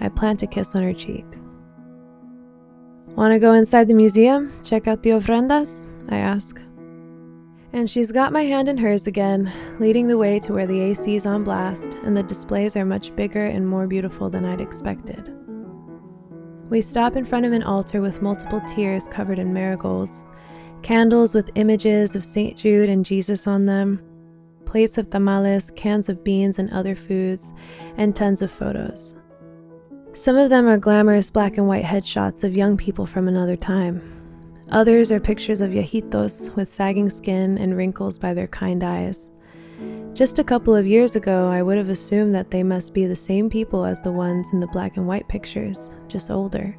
I 0.00 0.08
plant 0.08 0.42
a 0.42 0.46
kiss 0.46 0.74
on 0.74 0.82
her 0.82 0.94
cheek. 0.94 1.26
Want 3.16 3.32
to 3.32 3.38
go 3.38 3.52
inside 3.52 3.88
the 3.88 3.94
museum? 3.94 4.52
Check 4.62 4.86
out 4.86 5.02
the 5.02 5.10
ofrendas? 5.10 5.84
I 6.08 6.16
ask. 6.18 6.60
And 7.72 7.88
she's 7.88 8.10
got 8.10 8.32
my 8.32 8.42
hand 8.42 8.68
in 8.68 8.78
hers 8.78 9.06
again, 9.06 9.52
leading 9.78 10.08
the 10.08 10.18
way 10.18 10.38
to 10.40 10.52
where 10.52 10.66
the 10.66 10.80
AC 10.80 11.14
is 11.14 11.26
on 11.26 11.44
blast 11.44 11.94
and 12.02 12.16
the 12.16 12.22
displays 12.22 12.76
are 12.76 12.84
much 12.84 13.14
bigger 13.14 13.44
and 13.44 13.68
more 13.68 13.86
beautiful 13.86 14.30
than 14.30 14.44
I'd 14.44 14.60
expected. 14.60 15.32
We 16.70 16.82
stop 16.82 17.16
in 17.16 17.24
front 17.24 17.44
of 17.44 17.52
an 17.52 17.64
altar 17.64 18.00
with 18.00 18.22
multiple 18.22 18.60
tiers 18.60 19.08
covered 19.08 19.40
in 19.40 19.52
marigolds 19.52 20.24
candles 20.82 21.34
with 21.34 21.50
images 21.56 22.16
of 22.16 22.24
St. 22.24 22.56
Jude 22.56 22.88
and 22.88 23.04
Jesus 23.04 23.46
on 23.46 23.66
them, 23.66 24.00
plates 24.64 24.96
of 24.96 25.10
tamales, 25.10 25.70
cans 25.76 26.08
of 26.08 26.24
beans 26.24 26.58
and 26.58 26.70
other 26.70 26.94
foods, 26.94 27.52
and 27.98 28.16
tons 28.16 28.40
of 28.40 28.50
photos. 28.50 29.14
Some 30.14 30.36
of 30.36 30.48
them 30.48 30.66
are 30.66 30.78
glamorous 30.78 31.30
black 31.30 31.58
and 31.58 31.66
white 31.66 31.84
headshots 31.84 32.44
of 32.44 32.56
young 32.56 32.78
people 32.78 33.04
from 33.04 33.28
another 33.28 33.56
time. 33.56 34.00
Others 34.70 35.12
are 35.12 35.20
pictures 35.20 35.60
of 35.60 35.72
viejitos 35.72 36.54
with 36.56 36.72
sagging 36.72 37.10
skin 37.10 37.58
and 37.58 37.76
wrinkles 37.76 38.16
by 38.16 38.32
their 38.32 38.48
kind 38.48 38.82
eyes. 38.82 39.28
Just 40.12 40.38
a 40.38 40.44
couple 40.44 40.74
of 40.74 40.86
years 40.86 41.16
ago, 41.16 41.48
I 41.48 41.62
would 41.62 41.78
have 41.78 41.88
assumed 41.88 42.34
that 42.34 42.50
they 42.50 42.62
must 42.62 42.92
be 42.92 43.06
the 43.06 43.16
same 43.16 43.48
people 43.48 43.84
as 43.84 44.00
the 44.00 44.12
ones 44.12 44.48
in 44.52 44.60
the 44.60 44.66
black 44.66 44.96
and 44.96 45.06
white 45.06 45.28
pictures, 45.28 45.90
just 46.08 46.30
older. 46.30 46.76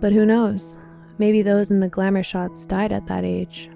But 0.00 0.12
who 0.12 0.26
knows? 0.26 0.76
Maybe 1.18 1.42
those 1.42 1.70
in 1.70 1.80
the 1.80 1.88
glamour 1.88 2.22
shots 2.22 2.66
died 2.66 2.90
at 2.90 3.06
that 3.06 3.24
age. 3.24 3.70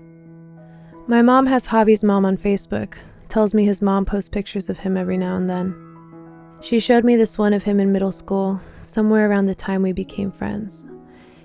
My 1.07 1.23
mom 1.23 1.47
has 1.47 1.69
Xavi's 1.69 2.03
mom 2.03 2.25
on 2.25 2.37
Facebook, 2.37 2.95
tells 3.29 3.55
me 3.55 3.65
his 3.65 3.81
mom 3.81 4.05
posts 4.05 4.29
pictures 4.29 4.69
of 4.69 4.79
him 4.79 4.97
every 4.97 5.17
now 5.17 5.37
and 5.37 5.49
then. 5.49 5.75
She 6.63 6.81
showed 6.81 7.05
me 7.05 7.17
this 7.17 7.39
one 7.39 7.53
of 7.53 7.63
him 7.63 7.79
in 7.79 7.93
middle 7.93 8.11
school, 8.11 8.61
somewhere 8.83 9.31
around 9.31 9.47
the 9.47 9.55
time 9.55 9.83
we 9.83 9.93
became 9.93 10.33
friends. 10.33 10.87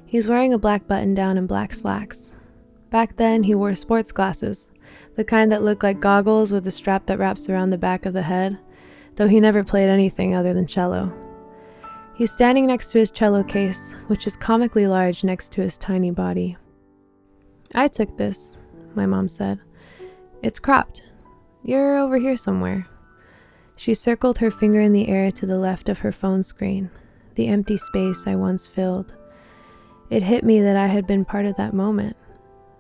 He's 0.06 0.28
wearing 0.28 0.54
a 0.54 0.58
black 0.58 0.88
button 0.88 1.14
down 1.14 1.38
and 1.38 1.48
black 1.48 1.74
slacks. 1.74 2.34
Back 2.92 3.16
then, 3.16 3.44
he 3.44 3.56
wore 3.56 3.74
sports 3.74 4.12
glasses, 4.12 4.70
the 5.16 5.24
kind 5.24 5.50
that 5.52 5.64
look 5.64 5.82
like 5.82 6.02
goggles 6.02 6.52
with 6.52 6.68
a 6.68 6.72
strap 6.72 7.06
that 7.06 7.18
wraps 7.18 7.50
around 7.50 7.70
the 7.70 7.78
back 7.78 8.06
of 8.06 8.12
the 8.12 8.22
head, 8.22 8.60
though 9.16 9.30
he 9.30 9.40
never 9.40 9.64
played 9.64 9.90
anything 9.90 10.36
other 10.36 10.54
than 10.54 10.68
cello. 10.68 11.14
He's 12.16 12.34
standing 12.34 12.68
next 12.68 12.92
to 12.92 13.00
his 13.00 13.10
cello 13.10 13.44
case, 13.44 13.94
which 14.08 14.28
is 14.28 14.36
comically 14.36 14.88
large 14.88 15.24
next 15.24 15.54
to 15.54 15.62
his 15.62 15.78
tiny 15.78 16.12
body. 16.12 16.58
I 17.74 17.88
took 17.88 18.18
this, 18.18 18.58
my 18.94 19.06
mom 19.06 19.30
said. 19.30 19.62
It's 20.44 20.60
cropped. 20.60 21.02
You're 21.64 21.98
over 21.98 22.18
here 22.18 22.36
somewhere. 22.36 22.88
She 23.78 23.96
circled 23.96 24.40
her 24.40 24.52
finger 24.52 24.82
in 24.82 24.92
the 24.92 25.08
air 25.08 25.32
to 25.32 25.46
the 25.46 25.58
left 25.58 25.88
of 25.88 26.00
her 26.00 26.12
phone 26.12 26.44
screen, 26.44 26.92
the 27.36 27.48
empty 27.48 27.78
space 27.78 28.28
I 28.28 28.36
once 28.36 28.68
filled. 28.68 29.14
It 30.10 30.24
hit 30.24 30.44
me 30.44 30.60
that 30.60 30.76
I 30.76 30.88
had 30.88 31.08
been 31.08 31.24
part 31.24 31.46
of 31.46 31.56
that 31.56 31.74
moment 31.74 32.18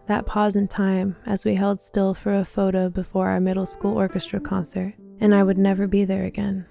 that 0.07 0.25
pause 0.25 0.55
in 0.55 0.67
time 0.67 1.15
as 1.25 1.45
we 1.45 1.55
held 1.55 1.81
still 1.81 2.13
for 2.13 2.33
a 2.33 2.45
photo 2.45 2.89
before 2.89 3.29
our 3.29 3.39
middle 3.39 3.65
school 3.65 3.97
orchestra 3.97 4.39
concert, 4.39 4.93
and 5.19 5.33
I 5.33 5.43
would 5.43 5.57
never 5.57 5.87
be 5.87 6.05
there 6.05 6.25
again. 6.25 6.65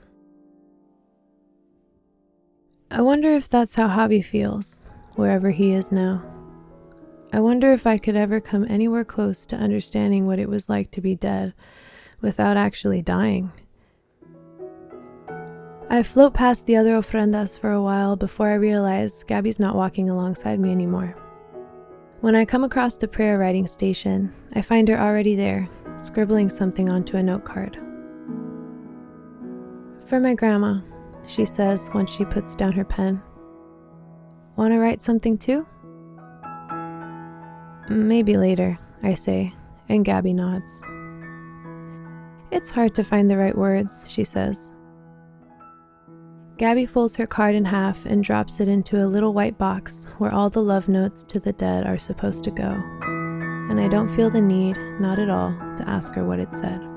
I 2.91 3.03
wonder 3.03 3.33
if 3.35 3.49
that's 3.49 3.77
how 3.77 3.89
Xavi 3.89 4.25
feels, 4.25 4.85
wherever 5.15 5.51
he 5.51 5.73
is 5.73 5.93
now. 5.93 6.23
I 7.33 7.39
wonder 7.39 7.73
if 7.73 7.87
I 7.87 7.99
could 7.99 8.17
ever 8.17 8.41
come 8.41 8.67
anywhere 8.69 9.05
close 9.05 9.47
to 9.47 9.57
understanding 9.57 10.27
what 10.27 10.41
it 10.41 10.49
was 10.49 10.69
like 10.69 10.91
to 10.91 11.01
be 11.01 11.15
dead 11.15 11.55
without 12.21 12.57
actually 12.57 13.03
dying. 13.03 13.53
I 15.89 16.03
float 16.03 16.35
past 16.35 16.67
the 16.67 16.77
other 16.77 16.93
ofrendas 16.93 17.59
for 17.59 17.71
a 17.71 17.83
while 17.83 18.17
before 18.17 18.49
I 18.49 18.55
realize 18.55 19.25
Gabby's 19.25 19.59
not 19.61 19.77
walking 19.77 20.11
alongside 20.11 20.59
me 20.59 20.71
anymore. 20.71 21.17
When 22.21 22.37
I 22.37 22.45
come 22.45 22.65
across 22.65 22.97
the 22.97 23.09
prayer 23.09 23.39
writing 23.39 23.67
station, 23.67 24.31
I 24.55 24.61
find 24.61 24.87
her 24.89 25.01
already 25.01 25.35
there, 25.37 25.67
scribbling 26.01 26.51
something 26.51 26.91
onto 26.91 27.17
a 27.17 27.23
note 27.23 27.47
card. 27.47 27.77
For 30.05 30.21
my 30.21 30.35
grandma, 30.35 30.81
she 31.27 31.47
says 31.47 31.89
when 31.93 32.07
she 32.07 32.27
puts 32.27 32.55
down 32.55 32.73
her 32.73 32.85
pen. 32.85 33.23
Want 34.57 34.75
to 34.75 34.79
write 34.79 35.01
something 35.01 35.39
too? 35.39 35.67
Maybe 37.89 38.37
later, 38.37 38.79
I 39.03 39.15
say, 39.15 39.55
and 39.89 40.05
Gabby 40.05 40.35
nods. 40.35 40.83
It's 42.51 42.69
hard 42.69 42.95
to 42.97 43.05
find 43.05 43.31
the 43.31 43.39
right 43.39 43.57
words, 43.57 44.05
she 44.07 44.25
says. 44.25 44.71
Gabby 46.61 46.85
folds 46.85 47.17
her 47.17 47.27
card 47.27 47.55
in 47.55 47.65
half 47.65 48.05
and 48.05 48.23
drops 48.23 48.61
it 48.61 48.69
into 48.69 49.03
a 49.03 49.09
little 49.09 49.33
white 49.33 49.57
box 49.57 50.07
where 50.19 50.31
all 50.31 50.51
the 50.51 50.61
love 50.63 50.91
notes 50.91 51.23
to 51.23 51.41
the 51.41 51.55
dead 51.55 51.87
are 51.87 51.97
supposed 51.97 52.45
to 52.45 52.51
go. 52.51 52.79
And 53.71 53.81
I 53.81 53.89
don't 53.89 54.15
feel 54.15 54.29
the 54.29 54.43
need, 54.43 54.77
not 55.01 55.19
at 55.19 55.31
all, 55.31 55.53
to 55.79 55.89
ask 55.89 56.13
her 56.13 56.25
what 56.27 56.39
it 56.39 56.55
said. 56.55 56.90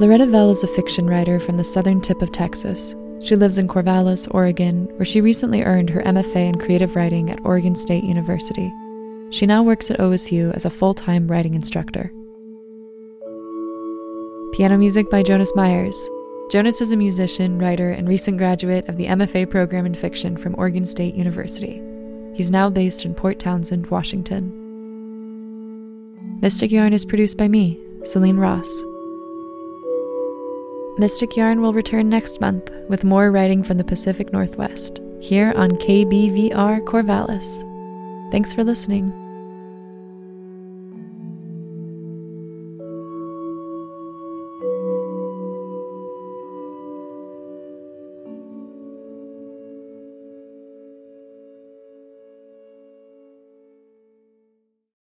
Loretta 0.00 0.26
Velle 0.26 0.50
is 0.50 0.62
a 0.62 0.68
fiction 0.68 1.08
writer 1.08 1.40
from 1.40 1.56
the 1.56 1.64
southern 1.64 2.00
tip 2.00 2.22
of 2.22 2.30
Texas. 2.30 2.94
She 3.20 3.34
lives 3.34 3.58
in 3.58 3.66
Corvallis, 3.66 4.28
Oregon, 4.30 4.84
where 4.96 5.04
she 5.04 5.20
recently 5.20 5.64
earned 5.64 5.90
her 5.90 6.02
MFA 6.02 6.46
in 6.46 6.58
creative 6.58 6.94
writing 6.94 7.30
at 7.30 7.44
Oregon 7.44 7.74
State 7.74 8.04
University. 8.04 8.72
She 9.30 9.44
now 9.44 9.64
works 9.64 9.90
at 9.90 9.98
OSU 9.98 10.54
as 10.54 10.64
a 10.64 10.70
full 10.70 10.94
time 10.94 11.26
writing 11.26 11.56
instructor. 11.56 12.12
Piano 14.52 14.78
music 14.78 15.10
by 15.10 15.24
Jonas 15.24 15.52
Myers. 15.56 15.96
Jonas 16.52 16.80
is 16.80 16.92
a 16.92 16.96
musician, 16.96 17.58
writer, 17.58 17.90
and 17.90 18.08
recent 18.08 18.38
graduate 18.38 18.88
of 18.88 18.98
the 18.98 19.06
MFA 19.06 19.50
program 19.50 19.84
in 19.84 19.94
fiction 19.94 20.36
from 20.36 20.54
Oregon 20.58 20.84
State 20.84 21.16
University. 21.16 21.82
He's 22.34 22.52
now 22.52 22.70
based 22.70 23.04
in 23.04 23.16
Port 23.16 23.40
Townsend, 23.40 23.88
Washington. 23.88 24.54
Mystic 26.40 26.70
Yarn 26.70 26.92
is 26.92 27.04
produced 27.04 27.36
by 27.36 27.48
me, 27.48 27.80
Celine 28.04 28.36
Ross. 28.36 28.68
Mystic 30.98 31.36
Yarn 31.36 31.60
will 31.60 31.72
return 31.72 32.08
next 32.08 32.40
month 32.40 32.72
with 32.88 33.04
more 33.04 33.30
writing 33.30 33.62
from 33.62 33.78
the 33.78 33.84
Pacific 33.84 34.32
Northwest, 34.32 35.00
here 35.20 35.52
on 35.54 35.70
KBVR 35.72 36.80
Corvallis. 36.84 37.62
Thanks 38.32 38.52
for 38.52 38.64
listening. 38.64 39.27